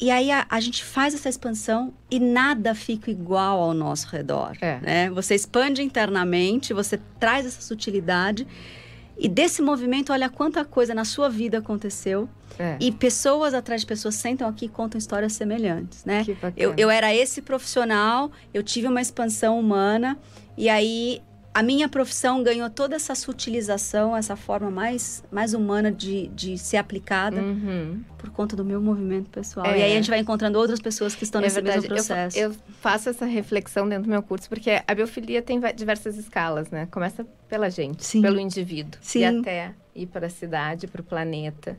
E 0.02 0.10
aí 0.10 0.32
a, 0.32 0.46
a, 0.50 0.60
gente 0.62 0.84
faz 0.84 1.14
essa 1.14 1.28
expansão 1.28 1.94
e 2.10 2.22
nada 2.22 2.74
fica 2.74 3.12
igual 3.12 3.60
ao 3.60 3.74
nosso 3.74 4.08
redor. 4.08 4.56
É. 4.62 4.80
Né? 4.80 5.10
Você 5.10 5.36
expande 5.36 5.84
internamente, 5.84 6.74
você 6.74 6.98
traz 7.20 7.46
essa 7.46 7.62
sutilidade. 7.62 8.48
E 9.20 9.28
desse 9.28 9.62
movimento, 9.62 10.14
olha 10.14 10.30
quanta 10.30 10.64
coisa 10.64 10.94
na 10.96 11.04
sua 11.04 11.30
vida 11.30 11.58
aconteceu. 11.58 12.30
É. 12.58 12.78
E 12.80 12.92
pessoas 12.92 13.54
atrás 13.54 13.82
de 13.82 13.88
pessoas 13.88 14.16
sentam 14.16 14.48
aqui 14.48 14.66
e 14.66 14.70
contam 14.70 14.98
histórias 14.98 15.34
semelhantes, 15.34 16.04
né? 16.06 16.26
Eu, 16.58 16.74
eu 16.78 16.90
era 16.90 17.14
esse 17.14 17.42
profissional, 17.42 18.32
eu 18.54 18.64
tive 18.64 18.88
uma 18.88 19.02
expansão 19.02 19.60
humana, 19.60 20.18
e 20.58 20.68
aí 20.68 21.22
a 21.60 21.64
minha 21.64 21.90
profissão 21.90 22.42
ganhou 22.42 22.70
toda 22.70 22.96
essa 22.96 23.14
sutilização, 23.14 24.16
essa 24.16 24.38
forma 24.38 24.72
mais, 24.72 25.22
mais 25.30 25.54
humana 25.54 25.92
de, 25.92 26.28
de 26.28 26.58
ser 26.58 26.78
aplicada 26.78 27.42
uhum. 27.42 28.02
por 28.18 28.30
conta 28.30 28.56
do 28.56 28.64
meu 28.64 28.82
movimento 28.82 29.30
pessoal. 29.30 29.66
É. 29.66 29.80
E 29.80 29.84
aí 29.84 29.92
a 29.92 29.96
gente 29.96 30.10
vai 30.10 30.20
encontrando 30.20 30.58
outras 30.58 30.80
pessoas 30.80 31.14
que 31.14 31.26
estão 31.26 31.42
é 31.42 31.44
nesse 31.44 31.56
verdade. 31.56 31.82
mesmo 31.82 31.96
processo. 31.96 32.40
Eu, 32.40 32.52
eu, 32.52 32.56
faço 32.80 33.10
essa 33.10 33.26
reflexão 33.26 33.90
dentro 33.90 34.06
do 34.06 34.10
meu 34.10 34.24
curso, 34.24 34.48
porque 34.48 34.82
a 34.88 34.96
biofilia 34.96 35.42
tem 35.42 35.60
diversas 35.76 36.16
escalas, 36.16 36.70
né? 36.72 36.88
Começa 36.90 37.28
pela 37.50 37.70
gente, 37.70 38.06
Sim. 38.06 38.22
pelo 38.22 38.40
indivíduo. 38.40 38.98
Sim. 39.02 39.20
E 39.20 39.26
até 39.26 39.74
ir 39.94 40.06
para 40.06 40.28
a 40.28 40.30
cidade, 40.30 40.88
para 40.88 41.02
o 41.02 41.04
planeta 41.04 41.78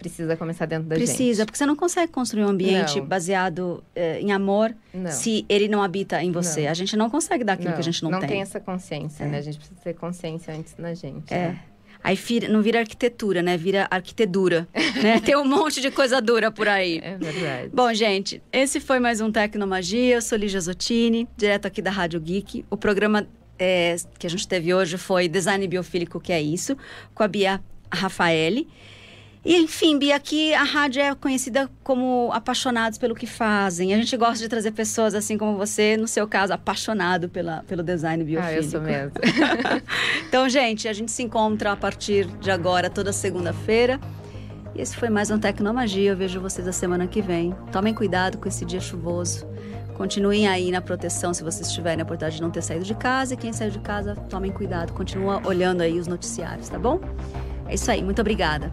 precisa 0.00 0.34
começar 0.34 0.64
dentro 0.64 0.88
da 0.88 0.96
precisa, 0.96 1.12
gente. 1.12 1.26
Precisa, 1.26 1.46
porque 1.46 1.58
você 1.58 1.66
não 1.66 1.76
consegue 1.76 2.10
construir 2.10 2.44
um 2.44 2.48
ambiente 2.48 2.98
não. 2.98 3.06
baseado 3.06 3.84
eh, 3.94 4.18
em 4.20 4.32
amor 4.32 4.74
não. 4.94 5.10
se 5.10 5.44
ele 5.46 5.68
não 5.68 5.82
habita 5.82 6.22
em 6.22 6.32
você. 6.32 6.62
Não. 6.62 6.70
A 6.70 6.74
gente 6.74 6.96
não 6.96 7.10
consegue 7.10 7.44
dar 7.44 7.52
aquilo 7.52 7.74
que 7.74 7.80
a 7.80 7.84
gente 7.84 8.02
não, 8.02 8.10
tem. 8.10 8.20
Não 8.20 8.28
tem 8.28 8.40
essa 8.40 8.58
consciência, 8.58 9.24
é. 9.24 9.26
né? 9.28 9.38
A 9.38 9.42
gente 9.42 9.58
precisa 9.58 9.78
ter 9.84 9.94
consciência 9.94 10.54
antes 10.54 10.74
da 10.74 10.94
gente. 10.94 11.32
É. 11.32 11.48
Né? 11.48 11.60
Aí 12.02 12.16
vira, 12.16 12.48
não 12.48 12.62
vira 12.62 12.80
arquitetura, 12.80 13.42
né? 13.42 13.58
Vira 13.58 13.86
arquitetura, 13.90 14.66
né? 15.02 15.20
Tem 15.20 15.36
um 15.36 15.44
monte 15.44 15.82
de 15.82 15.90
coisa 15.90 16.18
dura 16.18 16.50
por 16.50 16.66
aí. 16.66 16.98
É 17.02 17.18
verdade. 17.18 17.70
Bom, 17.72 17.92
gente, 17.92 18.42
esse 18.50 18.80
foi 18.80 18.98
mais 18.98 19.20
um 19.20 19.30
Tecnomagia. 19.30 20.14
Eu 20.14 20.22
sou 20.22 20.38
Lígia 20.38 20.60
Zottini, 20.60 21.28
direto 21.36 21.66
aqui 21.66 21.82
da 21.82 21.90
Rádio 21.90 22.18
Geek. 22.18 22.64
O 22.70 22.76
programa 22.76 23.28
é, 23.58 23.96
que 24.18 24.26
a 24.26 24.30
gente 24.30 24.48
teve 24.48 24.72
hoje 24.72 24.96
foi 24.96 25.28
Design 25.28 25.68
Biofílico, 25.68 26.18
que 26.18 26.32
é 26.32 26.40
isso, 26.40 26.74
com 27.14 27.22
a 27.22 27.28
Bia 27.28 27.60
Rafaeli. 27.92 28.66
E, 29.42 29.56
enfim, 29.56 29.98
Bia, 29.98 30.16
aqui 30.16 30.52
a 30.52 30.62
rádio 30.62 31.00
é 31.00 31.14
conhecida 31.14 31.68
como 31.82 32.30
apaixonados 32.32 32.98
pelo 32.98 33.14
que 33.14 33.26
fazem. 33.26 33.94
A 33.94 33.96
gente 33.96 34.14
gosta 34.16 34.38
de 34.38 34.48
trazer 34.48 34.70
pessoas 34.72 35.14
assim 35.14 35.38
como 35.38 35.56
você, 35.56 35.96
no 35.96 36.06
seu 36.06 36.28
caso, 36.28 36.52
apaixonado 36.52 37.28
pela, 37.28 37.64
pelo 37.66 37.82
design. 37.82 38.36
Ah, 38.36 38.52
eu 38.52 38.62
sou 38.62 38.82
mesmo. 38.82 39.12
então, 40.28 40.46
gente, 40.46 40.86
a 40.86 40.92
gente 40.92 41.10
se 41.10 41.22
encontra 41.22 41.72
a 41.72 41.76
partir 41.76 42.26
de 42.38 42.50
agora, 42.50 42.90
toda 42.90 43.14
segunda-feira. 43.14 43.98
E 44.74 44.82
esse 44.82 44.94
foi 44.94 45.08
mais 45.08 45.30
um 45.30 45.38
Tecnomagia. 45.38 46.10
Eu 46.10 46.16
vejo 46.16 46.38
vocês 46.38 46.68
a 46.68 46.72
semana 46.72 47.06
que 47.06 47.22
vem. 47.22 47.54
Tomem 47.72 47.94
cuidado 47.94 48.36
com 48.36 48.46
esse 48.46 48.66
dia 48.66 48.80
chuvoso. 48.80 49.48
Continuem 49.94 50.48
aí 50.48 50.70
na 50.70 50.82
proteção 50.82 51.32
se 51.32 51.42
vocês 51.42 51.66
estiverem 51.66 52.00
a 52.00 52.04
oportunidade 52.04 52.36
de 52.36 52.42
não 52.42 52.50
ter 52.50 52.62
saído 52.62 52.84
de 52.84 52.94
casa. 52.94 53.32
E 53.32 53.36
quem 53.38 53.54
saiu 53.54 53.70
de 53.70 53.80
casa, 53.80 54.14
tomem 54.28 54.52
cuidado. 54.52 54.92
Continua 54.92 55.40
olhando 55.46 55.80
aí 55.80 55.98
os 55.98 56.06
noticiários, 56.06 56.68
tá 56.68 56.78
bom? 56.78 57.00
É 57.66 57.74
isso 57.74 57.90
aí. 57.90 58.02
Muito 58.02 58.20
obrigada. 58.20 58.70